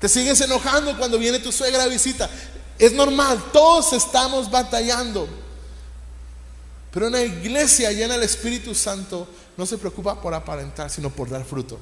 Te 0.00 0.08
sigues 0.08 0.40
enojando 0.40 0.96
cuando 0.98 1.18
viene 1.18 1.38
tu 1.38 1.52
suegra 1.52 1.84
a 1.84 1.86
visita. 1.86 2.28
Es 2.78 2.92
normal, 2.92 3.42
todos 3.52 3.92
estamos 3.92 4.50
batallando. 4.50 5.28
Pero 6.90 7.06
una 7.06 7.22
iglesia 7.22 7.90
llena 7.92 8.14
del 8.14 8.24
Espíritu 8.24 8.74
Santo 8.74 9.26
no 9.56 9.64
se 9.64 9.78
preocupa 9.78 10.20
por 10.20 10.34
aparentar, 10.34 10.90
sino 10.90 11.10
por 11.10 11.30
dar 11.30 11.44
fruto. 11.44 11.78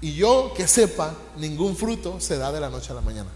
Y 0.00 0.14
yo 0.14 0.52
que 0.56 0.68
sepa, 0.68 1.14
ningún 1.36 1.76
fruto 1.76 2.20
se 2.20 2.36
da 2.36 2.52
de 2.52 2.60
la 2.60 2.70
noche 2.70 2.92
a 2.92 2.94
la 2.94 3.00
mañana. 3.00 3.30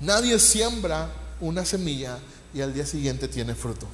Nadie 0.00 0.38
siembra 0.38 1.10
una 1.40 1.64
semilla 1.64 2.18
y 2.52 2.60
al 2.60 2.72
día 2.72 2.86
siguiente 2.86 3.28
tiene 3.28 3.54
fruto. 3.54 3.86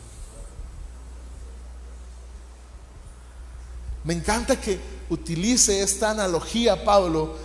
Me 4.04 4.14
encanta 4.14 4.60
que 4.60 4.80
utilice 5.10 5.82
esta 5.82 6.10
analogía, 6.10 6.84
Pablo, 6.84 7.36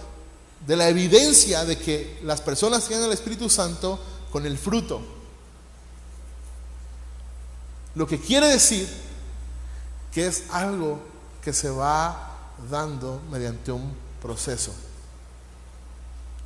de 0.65 0.75
la 0.75 0.89
evidencia 0.89 1.65
de 1.65 1.77
que 1.77 2.19
las 2.23 2.41
personas 2.41 2.87
tienen 2.87 3.05
el 3.05 3.13
Espíritu 3.13 3.49
Santo 3.49 3.99
con 4.31 4.45
el 4.45 4.57
fruto. 4.57 5.01
Lo 7.95 8.05
que 8.07 8.19
quiere 8.19 8.47
decir 8.47 8.87
que 10.11 10.27
es 10.27 10.45
algo 10.51 10.99
que 11.43 11.53
se 11.53 11.69
va 11.69 12.53
dando 12.69 13.21
mediante 13.31 13.71
un 13.71 13.93
proceso. 14.21 14.73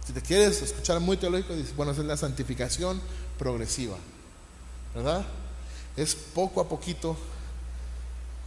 Si 0.05 0.13
te 0.13 0.21
quieres 0.21 0.61
escuchar 0.61 0.99
muy 0.99 1.17
teológico, 1.17 1.55
dices, 1.55 1.75
bueno, 1.75 1.91
es 1.91 1.97
la 1.99 2.17
santificación 2.17 3.01
progresiva, 3.37 3.97
¿verdad? 4.93 5.25
Es 5.95 6.15
poco 6.15 6.61
a 6.61 6.67
poquito, 6.67 7.15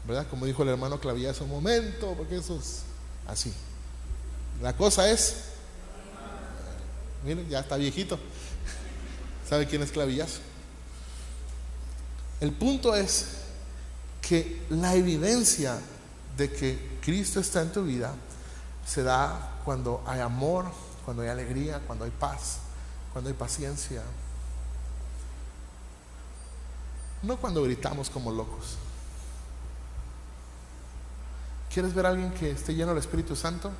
¿verdad? 0.07 0.27
Como 0.29 0.47
dijo 0.47 0.63
el 0.63 0.71
hermano 0.71 1.01
Clavilla 1.01 1.31
hace 1.31 1.45
un 1.45 1.51
momento, 1.51 2.15
porque 2.17 2.37
eso 2.37 2.59
es 2.59 2.83
así. 3.27 3.53
La 4.61 4.77
cosa 4.77 5.11
es, 5.11 5.54
miren, 7.25 7.49
ya 7.49 7.61
está 7.61 7.77
viejito. 7.77 8.19
¿Sabe 9.49 9.67
quién 9.67 9.83
es 9.83 9.91
Clavillazo? 9.91 10.41
El 12.41 12.53
punto 12.53 12.95
es 12.95 13.27
que 14.21 14.63
la 14.71 14.95
evidencia 14.95 15.79
de 16.37 16.53
que 16.53 16.99
Cristo 17.03 17.41
está 17.41 17.63
en 17.63 17.73
tu 17.73 17.85
vida 17.85 18.15
se 18.87 19.03
da 19.03 19.61
cuando 19.65 20.03
hay 20.07 20.21
amor, 20.21 20.67
cuando 21.05 21.23
hay 21.23 21.29
alegría, 21.29 21.81
cuando 21.87 22.05
hay 22.05 22.11
paz, 22.11 22.59
cuando 23.13 23.29
hay 23.29 23.35
paciencia. 23.35 24.03
No 27.23 27.37
cuando 27.37 27.63
gritamos 27.63 28.11
como 28.11 28.31
locos. 28.31 28.77
¿Quieres 31.73 31.95
ver 31.95 32.07
a 32.07 32.11
alguien 32.11 32.33
que 32.33 32.51
esté 32.51 32.75
lleno 32.75 32.91
del 32.91 32.99
Espíritu 32.99 33.35
Santo? 33.35 33.71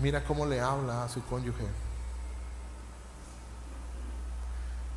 Mira 0.00 0.24
cómo 0.24 0.46
le 0.46 0.60
habla 0.60 1.04
a 1.04 1.08
su 1.08 1.22
cónyuge. 1.24 1.66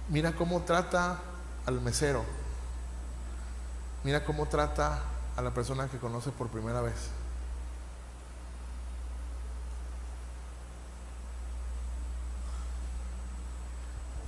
Mira 0.09 0.33
cómo 0.33 0.61
trata 0.61 1.19
al 1.65 1.81
mesero. 1.81 2.23
Mira 4.03 4.25
cómo 4.25 4.47
trata 4.47 5.01
a 5.35 5.41
la 5.41 5.51
persona 5.53 5.87
que 5.87 5.97
conoce 5.97 6.31
por 6.31 6.49
primera 6.49 6.81
vez. 6.81 6.95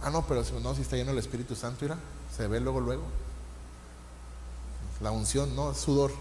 Ah, 0.02 0.10
no, 0.12 0.26
pero 0.28 0.44
no, 0.62 0.76
si 0.76 0.82
está 0.84 0.96
lleno 0.96 1.12
el 1.12 1.18
Espíritu 1.18 1.56
Santo, 1.56 1.80
mira, 1.82 1.98
se 2.36 2.48
ve 2.48 2.60
luego, 2.60 2.80
luego. 2.80 3.04
La 5.02 5.12
unción, 5.12 5.56
no, 5.56 5.74
sudor. 5.74 6.12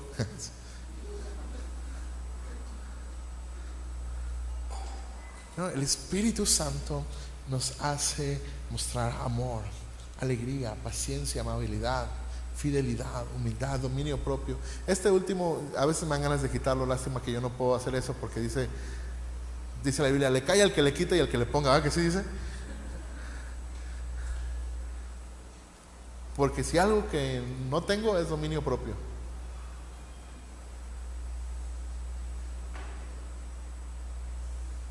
el 5.75 5.83
Espíritu 5.83 6.47
Santo 6.47 7.05
nos 7.49 7.81
hace 7.81 8.41
mostrar 8.71 9.13
amor, 9.25 9.63
alegría, 10.21 10.75
paciencia, 10.83 11.43
amabilidad, 11.43 12.07
fidelidad, 12.57 13.25
humildad, 13.37 13.79
dominio 13.81 14.19
propio. 14.19 14.57
Este 14.87 15.11
último, 15.11 15.63
a 15.77 15.87
veces 15.87 16.05
me 16.05 16.11
dan 16.11 16.23
ganas 16.23 16.43
de 16.43 16.51
quitarlo, 16.51 16.87
lástima 16.87 17.21
que 17.21 17.33
yo 17.33 17.41
no 17.41 17.51
puedo 17.51 17.75
hacer 17.75 17.95
eso 17.95 18.15
porque 18.15 18.41
dice, 18.41 18.69
dice 19.83 20.03
la 20.03 20.09
Biblia, 20.09 20.31
le 20.31 20.43
cae 20.43 20.63
al 20.63 20.73
que 20.73 20.83
le 20.83 20.95
quita 20.95 21.17
y 21.17 21.21
al 21.21 21.29
que 21.29 21.39
le 21.39 21.47
ponga, 21.47 21.71
¿verdad 21.71 21.85
que 21.85 21.91
sí 21.91 22.01
dice? 22.01 22.25
Porque 26.37 26.65
si 26.65 26.79
algo 26.79 27.09
que 27.11 27.43
no 27.71 27.83
tengo 27.83 28.19
es 28.19 28.29
dominio 28.29 28.63
propio. 28.63 28.95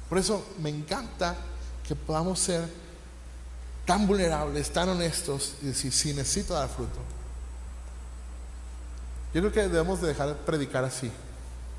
Por 0.07 0.17
eso 0.19 0.45
me 0.59 0.69
encanta 0.69 1.35
que 1.87 1.95
podamos 1.95 2.39
ser 2.39 2.67
tan 3.85 4.07
vulnerables, 4.07 4.71
tan 4.71 4.89
honestos 4.89 5.55
y 5.61 5.67
decir, 5.67 5.91
si 5.91 6.13
necesito 6.13 6.53
dar 6.53 6.69
fruto. 6.69 6.99
Yo 9.33 9.41
creo 9.41 9.51
que 9.51 9.61
debemos 9.61 9.99
de 10.01 10.07
dejar 10.07 10.29
de 10.29 10.35
predicar 10.35 10.83
así, 10.85 11.11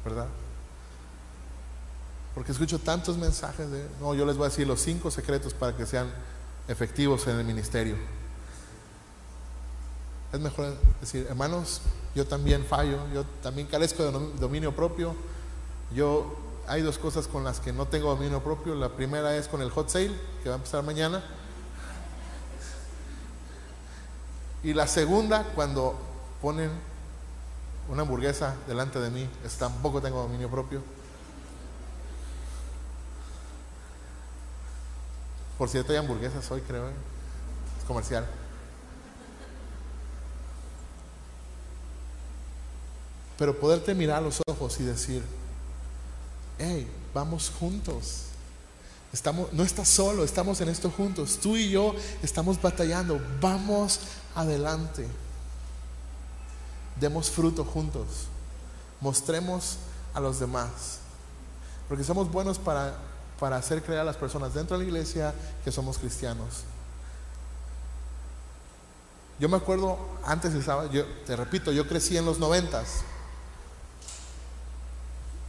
¿verdad? 0.04 0.26
Porque 2.34 2.52
escucho 2.52 2.78
tantos 2.78 3.16
mensajes 3.16 3.70
de, 3.70 3.86
no, 4.00 4.14
yo 4.14 4.26
les 4.26 4.36
voy 4.36 4.46
a 4.46 4.48
decir 4.48 4.66
los 4.66 4.80
cinco 4.80 5.10
secretos 5.10 5.54
para 5.54 5.76
que 5.76 5.86
sean 5.86 6.12
efectivos 6.66 7.26
en 7.28 7.38
el 7.38 7.44
ministerio. 7.44 7.96
Es 10.32 10.40
mejor 10.40 10.76
decir, 11.00 11.26
hermanos, 11.30 11.80
yo 12.14 12.26
también 12.26 12.64
fallo, 12.64 12.98
yo 13.14 13.24
también 13.40 13.68
carezco 13.68 14.02
de 14.02 14.10
dominio 14.40 14.74
propio. 14.74 15.14
Yo 15.94 16.43
hay 16.66 16.82
dos 16.82 16.98
cosas 16.98 17.26
con 17.26 17.44
las 17.44 17.60
que 17.60 17.72
no 17.72 17.86
tengo 17.86 18.08
dominio 18.10 18.42
propio. 18.42 18.74
La 18.74 18.90
primera 18.90 19.36
es 19.36 19.48
con 19.48 19.60
el 19.62 19.70
hot 19.70 19.88
sale, 19.88 20.12
que 20.42 20.48
va 20.48 20.54
a 20.54 20.58
empezar 20.58 20.82
mañana. 20.82 21.22
Y 24.62 24.72
la 24.72 24.86
segunda, 24.86 25.44
cuando 25.54 25.94
ponen 26.40 26.70
una 27.88 28.02
hamburguesa 28.02 28.56
delante 28.66 28.98
de 28.98 29.10
mí, 29.10 29.28
es, 29.44 29.56
tampoco 29.56 30.00
tengo 30.00 30.22
dominio 30.22 30.50
propio. 30.50 30.82
Por 35.58 35.68
cierto, 35.68 35.92
hay 35.92 35.98
hamburguesas 35.98 36.50
hoy, 36.50 36.62
creo. 36.62 36.88
¿eh? 36.88 36.92
Es 37.78 37.84
comercial. 37.84 38.26
Pero 43.36 43.58
poderte 43.58 43.94
mirar 43.94 44.18
a 44.18 44.20
los 44.22 44.40
ojos 44.48 44.80
y 44.80 44.84
decir, 44.84 45.22
hey, 46.58 46.90
vamos 47.12 47.50
juntos. 47.58 48.24
Estamos, 49.12 49.52
no 49.52 49.62
estás 49.62 49.88
solo, 49.88 50.24
estamos 50.24 50.60
en 50.60 50.68
esto 50.68 50.90
juntos. 50.90 51.38
Tú 51.40 51.56
y 51.56 51.70
yo 51.70 51.94
estamos 52.22 52.60
batallando. 52.60 53.20
Vamos 53.40 54.00
adelante. 54.34 55.06
Demos 57.00 57.30
fruto 57.30 57.64
juntos. 57.64 58.06
Mostremos 59.00 59.76
a 60.14 60.20
los 60.20 60.40
demás. 60.40 60.98
Porque 61.88 62.02
somos 62.02 62.30
buenos 62.30 62.58
para, 62.58 62.96
para 63.38 63.56
hacer 63.56 63.82
creer 63.82 64.00
a 64.00 64.04
las 64.04 64.16
personas 64.16 64.52
dentro 64.52 64.76
de 64.76 64.84
la 64.84 64.88
iglesia 64.88 65.34
que 65.64 65.70
somos 65.70 65.98
cristianos. 65.98 66.64
Yo 69.38 69.48
me 69.48 69.56
acuerdo, 69.56 69.98
antes 70.24 70.54
estaba, 70.54 70.90
yo 70.90 71.04
te 71.26 71.34
repito, 71.36 71.72
yo 71.72 71.86
crecí 71.86 72.16
en 72.16 72.24
los 72.24 72.38
noventas. 72.38 73.02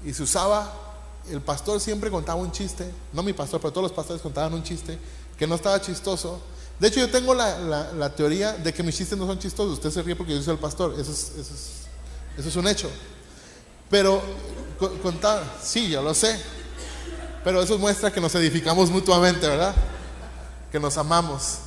y 0.03 0.13
se 0.13 0.23
usaba, 0.23 0.71
el 1.29 1.41
pastor 1.41 1.79
siempre 1.79 2.11
contaba 2.11 2.39
un 2.39 2.51
chiste, 2.51 2.89
no 3.13 3.23
mi 3.23 3.33
pastor, 3.33 3.59
pero 3.59 3.71
todos 3.71 3.83
los 3.83 3.91
pastores 3.91 4.21
contaban 4.21 4.53
un 4.53 4.63
chiste 4.63 4.97
que 5.37 5.47
no 5.47 5.55
estaba 5.55 5.81
chistoso. 5.81 6.39
De 6.79 6.87
hecho, 6.87 6.99
yo 6.99 7.09
tengo 7.09 7.33
la, 7.33 8.13
teoría 8.15 8.53
de 8.53 8.73
que 8.73 8.83
mis 8.83 8.95
chistes 8.95 9.17
no 9.17 9.25
son 9.25 9.39
chistosos. 9.39 9.73
Usted 9.73 9.91
se 9.91 10.01
ríe 10.01 10.15
porque 10.15 10.35
yo 10.35 10.41
soy 10.41 10.53
el 10.53 10.59
pastor, 10.59 10.93
eso 10.99 11.11
es, 11.11 11.31
eso 11.37 11.53
es, 11.53 11.71
eso 12.37 12.49
es 12.49 12.55
un 12.55 12.67
hecho. 12.67 12.89
Pero 13.89 14.21
contaba, 15.01 15.43
sí, 15.63 15.89
yo 15.89 16.01
lo 16.01 16.13
sé, 16.13 16.39
pero 17.43 17.61
eso 17.61 17.77
muestra 17.77 18.11
que 18.11 18.19
nos 18.19 18.35
edificamos 18.35 18.89
mutuamente, 18.89 19.47
¿verdad? 19.47 19.73
Que 20.71 20.79
nos 20.79 20.97
amamos. 20.97 21.59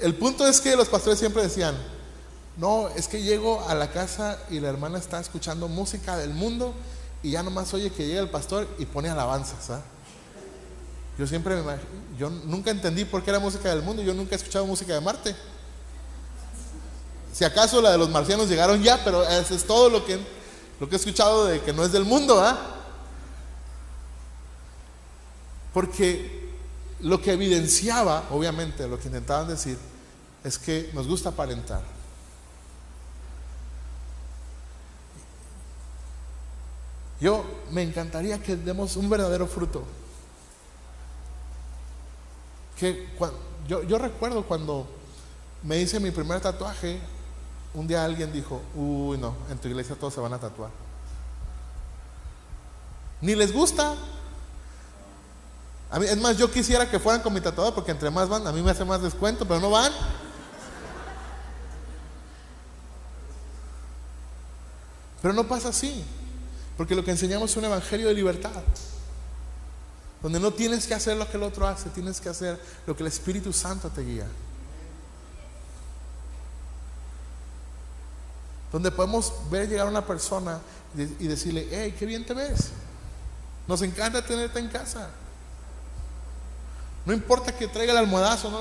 El 0.00 0.14
punto 0.14 0.46
es 0.46 0.60
que 0.60 0.76
los 0.76 0.88
pastores 0.88 1.18
siempre 1.18 1.42
decían, 1.42 1.76
no, 2.56 2.88
es 2.88 3.08
que 3.08 3.22
llego 3.22 3.66
a 3.68 3.74
la 3.74 3.90
casa 3.90 4.38
y 4.50 4.60
la 4.60 4.68
hermana 4.68 4.98
está 4.98 5.20
escuchando 5.20 5.68
música 5.68 6.16
del 6.16 6.30
mundo 6.30 6.74
y 7.22 7.32
ya 7.32 7.42
nomás 7.42 7.72
oye 7.74 7.90
que 7.90 8.06
llega 8.06 8.20
el 8.20 8.30
pastor 8.30 8.68
y 8.78 8.86
pone 8.86 9.08
alabanzas. 9.08 9.70
¿ah? 9.70 9.82
Yo 11.18 11.26
siempre 11.26 11.56
me 11.56 11.76
yo 12.18 12.30
nunca 12.30 12.70
entendí 12.70 13.04
por 13.04 13.22
qué 13.22 13.30
era 13.30 13.38
música 13.38 13.68
del 13.70 13.82
mundo, 13.82 14.02
yo 14.02 14.14
nunca 14.14 14.34
he 14.34 14.38
escuchado 14.38 14.66
música 14.66 14.94
de 14.94 15.00
Marte. 15.00 15.34
Si 17.32 17.44
acaso 17.44 17.80
la 17.80 17.92
de 17.92 17.98
los 17.98 18.10
marcianos 18.10 18.48
llegaron 18.48 18.82
ya, 18.82 19.02
pero 19.04 19.22
eso 19.28 19.54
es 19.54 19.64
todo 19.64 19.88
lo 19.90 20.04
que, 20.04 20.18
lo 20.80 20.88
que 20.88 20.96
he 20.96 20.98
escuchado 20.98 21.46
de 21.46 21.60
que 21.60 21.72
no 21.72 21.84
es 21.84 21.92
del 21.92 22.04
mundo, 22.04 22.40
¿ah? 22.40 22.58
Porque 25.72 26.48
lo 27.00 27.20
que 27.20 27.32
evidenciaba, 27.32 28.24
obviamente, 28.30 28.88
lo 28.88 28.98
que 28.98 29.06
intentaban 29.06 29.46
decir, 29.46 29.78
es 30.42 30.58
que 30.58 30.90
nos 30.94 31.06
gusta 31.06 31.28
aparentar. 31.28 31.97
Yo 37.20 37.44
me 37.70 37.82
encantaría 37.82 38.40
que 38.40 38.56
demos 38.56 38.96
un 38.96 39.10
verdadero 39.10 39.46
fruto. 39.46 39.84
Que 42.78 43.08
yo, 43.66 43.98
recuerdo 43.98 44.44
cuando 44.44 44.86
me 45.62 45.80
hice 45.80 45.98
mi 45.98 46.12
primer 46.12 46.40
tatuaje, 46.40 47.00
un 47.74 47.86
día 47.86 48.04
alguien 48.04 48.32
dijo, 48.32 48.62
uy 48.74 49.18
no, 49.18 49.34
en 49.50 49.58
tu 49.58 49.68
iglesia 49.68 49.96
todos 49.96 50.14
se 50.14 50.20
van 50.20 50.32
a 50.32 50.38
tatuar. 50.38 50.70
Ni 53.20 53.34
les 53.34 53.52
gusta, 53.52 53.96
a 55.90 55.98
mí, 55.98 56.06
es 56.06 56.16
más, 56.18 56.36
yo 56.36 56.50
quisiera 56.50 56.88
que 56.88 57.00
fueran 57.00 57.20
con 57.20 57.32
mi 57.32 57.40
tatuador 57.40 57.74
porque 57.74 57.90
entre 57.90 58.10
más 58.10 58.28
van, 58.28 58.46
a 58.46 58.52
mí 58.52 58.62
me 58.62 58.70
hace 58.70 58.84
más 58.84 59.02
descuento, 59.02 59.44
pero 59.46 59.58
no 59.58 59.70
van. 59.70 59.92
Pero 65.20 65.34
no 65.34 65.48
pasa 65.48 65.70
así, 65.70 66.04
porque 66.78 66.94
lo 66.94 67.04
que 67.04 67.10
enseñamos 67.10 67.50
es 67.50 67.56
un 67.56 67.64
evangelio 67.64 68.06
de 68.06 68.14
libertad, 68.14 68.62
donde 70.22 70.38
no 70.38 70.52
tienes 70.52 70.86
que 70.86 70.94
hacer 70.94 71.16
lo 71.16 71.28
que 71.28 71.36
el 71.36 71.42
otro 71.42 71.66
hace, 71.66 71.90
tienes 71.90 72.20
que 72.20 72.28
hacer 72.28 72.58
lo 72.86 72.96
que 72.96 73.02
el 73.02 73.08
Espíritu 73.08 73.52
Santo 73.52 73.90
te 73.90 74.00
guía. 74.02 74.26
Donde 78.70 78.92
podemos 78.92 79.32
ver 79.50 79.68
llegar 79.68 79.88
a 79.88 79.90
una 79.90 80.06
persona 80.06 80.60
y 80.96 81.26
decirle, 81.26 81.66
hey, 81.68 81.96
qué 81.98 82.06
bien 82.06 82.24
te 82.24 82.32
ves. 82.32 82.70
Nos 83.66 83.82
encanta 83.82 84.24
tenerte 84.24 84.60
en 84.60 84.68
casa. 84.68 85.10
No 87.04 87.12
importa 87.12 87.56
que 87.56 87.66
traiga 87.66 87.90
el 87.92 87.98
almohadazo, 87.98 88.52
¿no? 88.52 88.60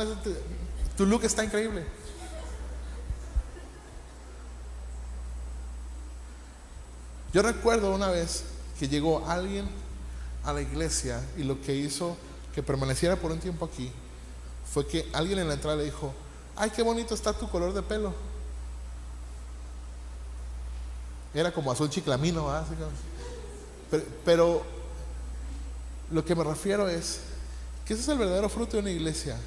tu 0.97 1.05
look 1.05 1.23
está 1.23 1.43
increíble. 1.43 1.85
Yo 7.33 7.41
recuerdo 7.41 7.93
una 7.93 8.09
vez 8.09 8.43
que 8.79 8.87
llegó 8.87 9.27
alguien 9.27 9.67
a 10.43 10.53
la 10.53 10.61
iglesia 10.61 11.21
y 11.37 11.43
lo 11.43 11.59
que 11.61 11.75
hizo 11.75 12.15
que 12.53 12.63
permaneciera 12.63 13.15
por 13.15 13.31
un 13.31 13.39
tiempo 13.39 13.65
aquí 13.65 13.91
fue 14.73 14.87
que 14.87 15.07
alguien 15.13 15.39
en 15.39 15.47
la 15.47 15.55
entrada 15.55 15.77
le 15.77 15.85
dijo, 15.85 16.13
ay, 16.55 16.69
qué 16.71 16.81
bonito 16.81 17.13
está 17.13 17.33
tu 17.33 17.49
color 17.49 17.73
de 17.73 17.81
pelo. 17.81 18.13
Era 21.33 21.51
como 21.51 21.71
azul 21.71 21.89
chiclamino, 21.89 22.49
pero, 23.91 24.05
pero 24.25 24.65
lo 26.11 26.23
que 26.23 26.35
me 26.35 26.43
refiero 26.43 26.87
es 26.87 27.19
que 27.85 27.93
ese 27.93 28.03
es 28.03 28.07
el 28.09 28.17
verdadero 28.17 28.49
fruto 28.49 28.73
de 28.73 28.79
una 28.79 28.91
iglesia. 28.91 29.37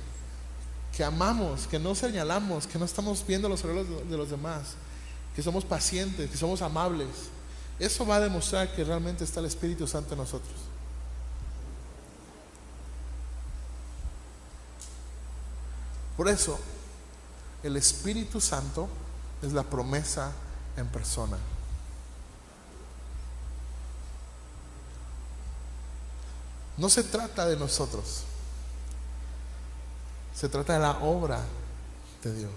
Que 0.97 1.05
amamos, 1.05 1.67
que 1.67 1.79
no 1.79 1.95
señalamos, 1.95 2.67
que 2.67 2.79
no 2.79 2.85
estamos 2.85 3.25
viendo 3.27 3.49
los 3.49 3.63
errores 3.65 3.87
de 4.09 4.17
los 4.17 4.31
demás, 4.31 4.75
que 5.35 5.43
somos 5.43 5.65
pacientes, 5.65 6.31
que 6.31 6.37
somos 6.37 6.63
amables. 6.63 7.09
Eso 7.81 8.05
va 8.05 8.17
a 8.17 8.21
demostrar 8.21 8.71
que 8.75 8.85
realmente 8.85 9.25
está 9.25 9.41
el 9.41 9.47
Espíritu 9.47 9.87
Santo 9.87 10.13
en 10.13 10.19
nosotros. 10.19 10.55
Por 16.15 16.29
eso, 16.29 16.61
el 17.63 17.79
Espíritu 17.79 18.39
Santo 18.39 18.87
es 19.41 19.55
la 19.55 19.63
promesa 19.63 20.31
en 20.77 20.87
persona. 20.89 21.39
No 26.77 26.91
se 26.91 27.03
trata 27.03 27.47
de 27.47 27.57
nosotros. 27.57 28.25
Se 30.35 30.51
trata 30.51 30.75
de 30.75 30.81
la 30.81 30.99
obra 30.99 31.41
de 32.23 32.35
Dios. 32.35 32.53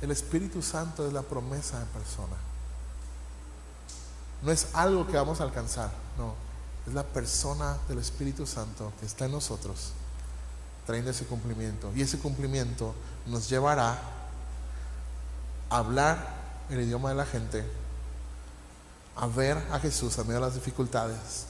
El 0.00 0.12
Espíritu 0.12 0.62
Santo 0.62 1.04
es 1.04 1.12
la 1.12 1.22
promesa 1.22 1.82
en 1.82 1.88
persona. 1.88 2.49
No 4.42 4.52
es 4.52 4.68
algo 4.72 5.06
que 5.06 5.16
vamos 5.16 5.40
a 5.40 5.44
alcanzar, 5.44 5.90
no. 6.16 6.34
Es 6.86 6.94
la 6.94 7.02
persona 7.02 7.76
del 7.88 7.98
Espíritu 7.98 8.46
Santo 8.46 8.92
que 8.98 9.06
está 9.06 9.26
en 9.26 9.32
nosotros, 9.32 9.92
trayendo 10.86 11.10
ese 11.10 11.26
cumplimiento. 11.26 11.92
Y 11.94 12.02
ese 12.02 12.18
cumplimiento 12.18 12.94
nos 13.26 13.48
llevará 13.48 13.98
a 15.68 15.78
hablar 15.78 16.40
el 16.70 16.80
idioma 16.80 17.10
de 17.10 17.16
la 17.16 17.26
gente, 17.26 17.64
a 19.16 19.26
ver 19.26 19.58
a 19.70 19.78
Jesús 19.78 20.18
a 20.18 20.22
medio 20.22 20.36
de 20.36 20.46
las 20.46 20.54
dificultades, 20.54 21.46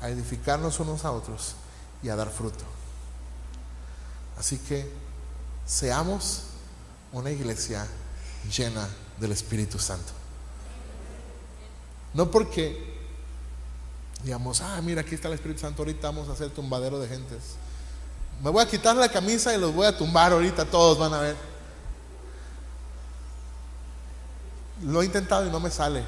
a 0.00 0.08
edificarnos 0.08 0.78
unos 0.78 1.04
a 1.04 1.10
otros 1.10 1.54
y 2.02 2.08
a 2.08 2.16
dar 2.16 2.30
fruto. 2.30 2.64
Así 4.38 4.58
que 4.58 4.90
seamos 5.66 6.44
una 7.12 7.30
iglesia 7.30 7.86
llena 8.56 8.88
del 9.18 9.32
Espíritu 9.32 9.78
Santo. 9.78 10.12
No 12.14 12.30
porque 12.30 12.88
digamos, 14.24 14.60
ah, 14.60 14.80
mira, 14.82 15.02
aquí 15.02 15.14
está 15.14 15.28
el 15.28 15.34
Espíritu 15.34 15.60
Santo, 15.60 15.82
ahorita 15.82 16.08
vamos 16.08 16.28
a 16.28 16.32
hacer 16.32 16.50
tumbadero 16.50 16.98
de 16.98 17.08
gentes. 17.08 17.54
Me 18.42 18.50
voy 18.50 18.62
a 18.62 18.68
quitar 18.68 18.96
la 18.96 19.08
camisa 19.08 19.54
y 19.54 19.58
los 19.60 19.74
voy 19.74 19.86
a 19.86 19.96
tumbar 19.96 20.32
ahorita, 20.32 20.64
todos 20.64 20.98
van 20.98 21.14
a 21.14 21.20
ver. 21.20 21.36
Lo 24.84 25.02
he 25.02 25.04
intentado 25.04 25.46
y 25.46 25.50
no 25.50 25.60
me 25.60 25.70
sale. 25.70 26.04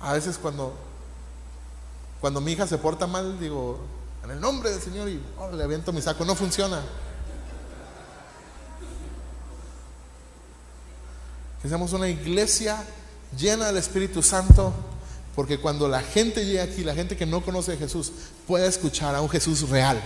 A 0.00 0.12
veces 0.12 0.38
cuando 0.38 0.74
cuando 2.20 2.40
mi 2.40 2.52
hija 2.52 2.66
se 2.66 2.78
porta 2.78 3.06
mal, 3.06 3.38
digo, 3.38 3.78
en 4.24 4.30
el 4.30 4.40
nombre 4.40 4.70
del 4.70 4.80
Señor 4.80 5.08
y 5.08 5.22
oh, 5.38 5.52
le 5.52 5.62
aviento 5.62 5.92
mi 5.92 6.02
saco, 6.02 6.24
no 6.24 6.34
funciona. 6.34 6.82
Que 11.62 11.68
seamos 11.68 11.92
una 11.92 12.08
iglesia 12.08 12.84
llena 13.36 13.66
del 13.66 13.76
Espíritu 13.76 14.22
Santo, 14.22 14.72
porque 15.34 15.58
cuando 15.58 15.88
la 15.88 16.02
gente 16.02 16.44
llega 16.44 16.64
aquí, 16.64 16.84
la 16.84 16.94
gente 16.94 17.16
que 17.16 17.26
no 17.26 17.44
conoce 17.44 17.72
a 17.74 17.76
Jesús, 17.76 18.12
pueda 18.46 18.66
escuchar 18.66 19.14
a 19.14 19.20
un 19.20 19.28
Jesús 19.28 19.68
real, 19.68 20.00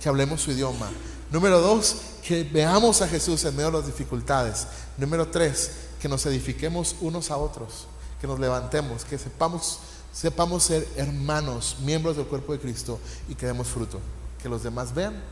que 0.00 0.08
hablemos 0.08 0.42
su 0.42 0.50
idioma. 0.50 0.90
Número 1.30 1.60
dos, 1.60 1.96
que 2.22 2.42
veamos 2.44 3.02
a 3.02 3.08
Jesús 3.08 3.44
en 3.44 3.56
medio 3.56 3.70
de 3.70 3.78
las 3.78 3.86
dificultades. 3.86 4.66
Número 4.98 5.28
tres, 5.28 5.70
que 6.00 6.08
nos 6.08 6.26
edifiquemos 6.26 6.96
unos 7.00 7.30
a 7.30 7.36
otros, 7.36 7.86
que 8.20 8.26
nos 8.26 8.40
levantemos, 8.40 9.04
que 9.04 9.18
sepamos 9.18 10.62
ser 10.62 10.88
hermanos, 10.96 11.76
miembros 11.80 12.16
del 12.16 12.26
cuerpo 12.26 12.52
de 12.52 12.58
Cristo 12.58 12.98
y 13.28 13.34
que 13.34 13.46
demos 13.46 13.68
fruto. 13.68 14.00
Que 14.42 14.48
los 14.48 14.62
demás 14.62 14.94
vean 14.94 15.22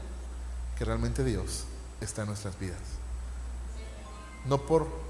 que 0.77 0.85
realmente 0.85 1.25
Dios 1.25 1.64
está 2.01 2.23
en 2.23 2.29
nuestras 2.29 2.59
vidas. 2.59 2.79
No 4.47 4.64
por 4.64 5.08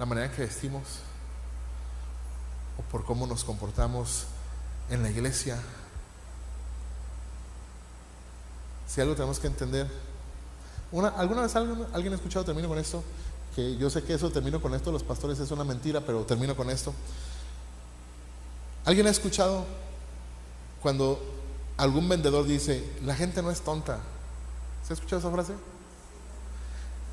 la 0.00 0.06
manera 0.06 0.28
en 0.28 0.32
que 0.32 0.40
vestimos 0.40 0.82
o 2.78 2.82
por 2.90 3.04
cómo 3.04 3.26
nos 3.26 3.44
comportamos 3.44 4.24
en 4.88 5.02
la 5.02 5.10
iglesia. 5.10 5.60
Si 8.88 8.98
algo 9.02 9.14
tenemos 9.14 9.38
que 9.38 9.46
entender. 9.46 9.86
¿Alguna 11.18 11.42
vez 11.42 11.54
alguien, 11.54 11.86
alguien 11.92 12.14
ha 12.14 12.16
escuchado, 12.16 12.46
termino 12.46 12.66
con 12.66 12.78
esto? 12.78 13.04
Que 13.54 13.76
yo 13.76 13.90
sé 13.90 14.02
que 14.02 14.14
eso 14.14 14.30
termino 14.30 14.58
con 14.62 14.74
esto, 14.74 14.90
los 14.90 15.02
pastores 15.02 15.38
es 15.38 15.50
una 15.50 15.64
mentira, 15.64 16.00
pero 16.00 16.24
termino 16.24 16.56
con 16.56 16.70
esto. 16.70 16.94
¿Alguien 18.86 19.06
ha 19.06 19.10
escuchado 19.10 19.66
cuando 20.80 21.22
algún 21.76 22.08
vendedor 22.08 22.46
dice, 22.46 22.90
la 23.04 23.14
gente 23.14 23.42
no 23.42 23.50
es 23.50 23.60
tonta? 23.60 23.98
¿Se 24.86 24.94
ha 24.94 24.96
escuchado 24.96 25.20
esa 25.20 25.30
frase? 25.30 25.52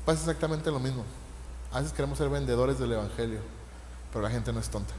Pasa 0.06 0.20
exactamente 0.20 0.70
lo 0.70 0.80
mismo. 0.80 1.04
A 1.72 1.78
veces 1.80 1.92
queremos 1.92 2.18
ser 2.18 2.28
vendedores 2.28 2.78
del 2.78 2.92
Evangelio 2.92 3.58
pero 4.12 4.22
la 4.22 4.30
gente 4.30 4.52
no 4.52 4.60
es 4.60 4.68
tonta. 4.68 4.94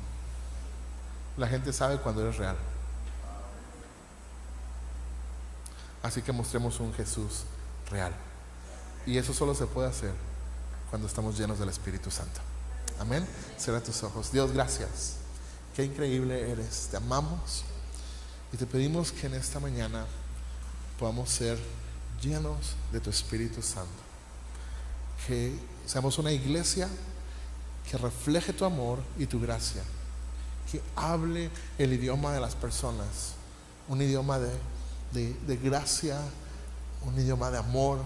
La 1.38 1.48
gente 1.48 1.74
sabe 1.74 1.98
cuando 1.98 2.22
eres 2.22 2.38
real. 2.38 2.56
Así 6.04 6.22
que 6.22 6.32
mostremos 6.32 6.80
un 6.80 6.94
Jesús 6.94 7.44
real. 7.90 8.14
Y 9.06 9.18
eso 9.18 9.34
solo 9.34 9.56
se 9.56 9.66
puede 9.66 9.88
hacer 9.88 10.14
cuando 10.90 11.08
estamos 11.08 11.38
llenos 11.38 11.60
del 11.60 11.70
Espíritu 11.70 12.12
Santo. 12.12 12.42
Amén. 13.00 13.28
Cierra 13.58 13.82
tus 13.82 14.04
ojos. 14.04 14.32
Dios, 14.32 14.52
gracias. 14.52 15.16
Qué 15.76 15.84
increíble 15.84 16.52
eres. 16.52 16.90
Te 16.92 16.98
amamos. 16.98 17.64
Y 18.52 18.58
te 18.58 18.66
pedimos 18.66 19.12
que 19.12 19.28
en 19.28 19.36
esta 19.36 19.60
mañana 19.60 20.06
podamos 21.00 21.30
ser 21.30 21.58
llenos 22.22 22.76
de 22.92 23.00
tu 23.00 23.10
Espíritu 23.10 23.62
Santo. 23.62 23.90
Que 25.28 25.58
seamos 25.90 26.20
una 26.20 26.32
iglesia 26.32 26.88
que 27.90 27.98
refleje 27.98 28.54
tu 28.54 28.64
amor 28.64 29.00
y 29.18 29.26
tu 29.26 29.40
gracia. 29.42 29.82
Que 30.72 30.80
hable 30.96 31.50
el 31.80 31.94
idioma 31.94 32.32
de 32.32 32.40
las 32.40 32.54
personas. 32.54 33.34
Un 33.88 34.00
idioma 34.00 34.38
de, 34.38 34.52
de, 35.12 35.58
gracia, 35.58 36.20
un 37.08 37.20
idioma 37.20 37.50
de 37.50 37.58
amor, 37.58 38.02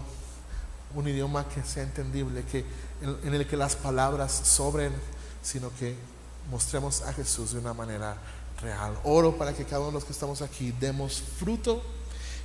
un 0.95 1.09
idioma 1.09 1.45
que 1.49 1.61
sea 1.61 1.83
entendible, 1.83 2.45
que, 2.45 2.65
en, 3.01 3.17
en 3.21 3.33
el 3.33 3.45
que 3.45 3.57
las 3.57 3.75
palabras 3.75 4.31
sobren, 4.31 4.93
sino 5.41 5.69
que 5.77 5.97
mostremos 6.49 7.01
a 7.01 7.11
Jesús 7.11 7.51
de 7.51 7.59
una 7.59 7.73
manera 7.73 8.15
real. 8.61 8.97
Oro 9.03 9.37
para 9.37 9.53
que 9.53 9.65
cada 9.65 9.81
uno 9.81 9.89
de 9.89 9.95
los 9.95 10.05
que 10.05 10.13
estamos 10.13 10.41
aquí 10.41 10.71
demos 10.79 11.21
fruto 11.37 11.83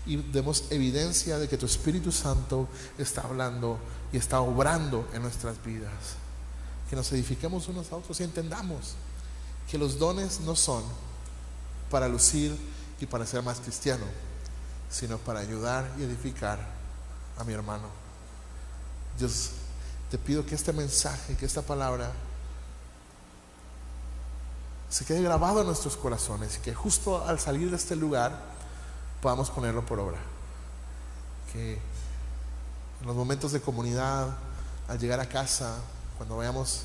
y 0.06 0.16
demos 0.16 0.64
evidencia 0.70 1.38
de 1.38 1.48
que 1.48 1.58
tu 1.58 1.66
Espíritu 1.66 2.12
Santo 2.12 2.68
está 2.98 3.22
hablando 3.22 3.78
y 4.12 4.16
está 4.16 4.40
obrando 4.40 5.06
en 5.12 5.22
nuestras 5.22 5.62
vidas. 5.64 5.92
Que 6.88 6.96
nos 6.96 7.12
edifiquemos 7.12 7.68
unos 7.68 7.92
a 7.92 7.96
otros 7.96 8.18
y 8.20 8.24
entendamos 8.24 8.94
que 9.70 9.78
los 9.78 9.98
dones 9.98 10.40
no 10.40 10.56
son 10.56 10.82
para 11.90 12.08
lucir 12.08 12.56
y 13.00 13.06
para 13.06 13.26
ser 13.26 13.42
más 13.42 13.60
cristiano, 13.60 14.04
sino 14.90 15.18
para 15.18 15.40
ayudar 15.40 15.90
y 15.98 16.02
edificar 16.02 16.58
a 17.38 17.44
mi 17.44 17.52
hermano. 17.52 17.88
Dios, 19.18 19.50
te 20.10 20.18
pido 20.18 20.44
que 20.46 20.54
este 20.54 20.72
mensaje, 20.72 21.36
que 21.36 21.46
esta 21.46 21.62
palabra 21.62 22.12
se 24.88 25.04
quede 25.04 25.22
grabado 25.22 25.60
en 25.60 25.66
nuestros 25.66 25.96
corazones 25.96 26.56
y 26.56 26.60
que 26.60 26.74
justo 26.74 27.24
al 27.26 27.38
salir 27.38 27.70
de 27.70 27.76
este 27.76 27.94
lugar 27.94 28.40
podamos 29.20 29.50
ponerlo 29.50 29.84
por 29.84 29.98
obra. 29.98 30.18
Que 31.52 31.74
en 33.00 33.06
los 33.06 33.16
momentos 33.16 33.52
de 33.52 33.60
comunidad, 33.60 34.36
al 34.88 34.98
llegar 34.98 35.20
a 35.20 35.28
casa, 35.28 35.76
cuando 36.16 36.36
vayamos 36.36 36.82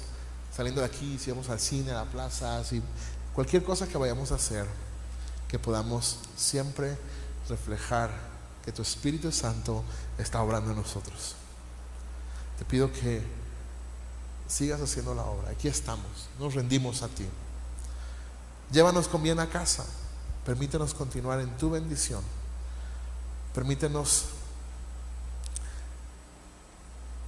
saliendo 0.56 0.82
de 0.82 0.88
aquí, 0.88 1.18
si 1.18 1.32
vamos 1.32 1.50
al 1.50 1.60
cine, 1.60 1.92
a 1.92 1.96
la 1.96 2.06
plaza, 2.06 2.64
si 2.64 2.82
cualquier 3.34 3.64
cosa 3.64 3.88
que 3.88 3.98
vayamos 3.98 4.32
a 4.32 4.36
hacer, 4.36 4.68
que 5.48 5.58
podamos 5.58 6.20
siempre 6.36 6.98
reflejar 7.50 8.12
que 8.64 8.72
tu 8.72 8.82
Espíritu 8.82 9.32
Santo 9.32 9.84
está 10.18 10.42
obrando 10.42 10.72
en 10.72 10.78
nosotros. 10.78 11.36
Te 12.58 12.66
pido 12.66 12.92
que 12.92 13.24
sigas 14.48 14.80
haciendo 14.82 15.16
la 15.16 15.24
obra. 15.24 15.52
Aquí 15.52 15.68
estamos, 15.68 16.30
nos 16.40 16.54
rendimos 16.54 17.02
a 17.02 17.08
ti. 17.08 17.26
Llévanos 18.72 19.08
con 19.08 19.22
bien 19.24 19.40
a 19.40 19.50
casa. 19.50 19.86
Permítenos 20.46 20.94
continuar 20.94 21.40
en 21.40 21.56
tu 21.58 21.70
bendición. 21.70 22.22
Permítenos 23.54 24.26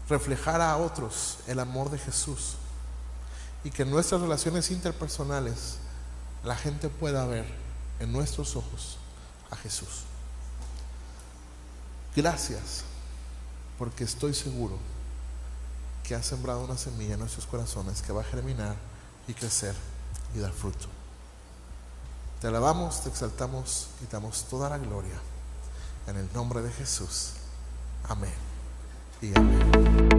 reflejar 0.10 0.62
a 0.62 0.78
otros 0.78 1.38
el 1.48 1.60
amor 1.60 1.90
de 1.90 1.98
Jesús 1.98 2.56
y 3.64 3.72
que 3.72 3.84
en 3.84 3.90
nuestras 3.90 4.22
relaciones 4.22 4.70
interpersonales 4.70 5.78
la 6.44 6.56
gente 6.56 6.90
pueda 6.90 7.26
ver 7.26 7.46
en 8.00 8.12
nuestros 8.12 8.56
ojos 8.56 8.98
a 9.50 9.56
Jesús. 9.56 10.04
Gracias 12.16 12.84
porque 13.78 14.04
estoy 14.04 14.34
seguro 14.34 14.78
que 16.04 16.16
has 16.16 16.26
sembrado 16.26 16.64
una 16.64 16.78
semilla 16.78 17.16
en 17.16 17.20
nuestros 17.20 17.46
corazones 17.46 18.02
que 18.02 18.14
va 18.14 18.22
a 18.22 18.26
germinar 18.26 18.76
y 19.28 19.34
crecer 19.34 19.76
y 20.36 20.40
dar 20.40 20.52
fruto. 20.52 20.95
Te 22.42 22.48
alabamos, 22.48 23.02
te 23.02 23.10
exaltamos 23.10 23.88
y 24.04 24.12
damos 24.12 24.44
toda 24.44 24.70
la 24.70 24.78
gloria. 24.78 25.20
En 26.08 26.18
el 26.18 26.30
nombre 26.34 26.62
de 26.62 26.72
Jesús. 26.72 27.32
Amén 28.08 28.34
y 29.22 29.38
amén. 29.38 30.15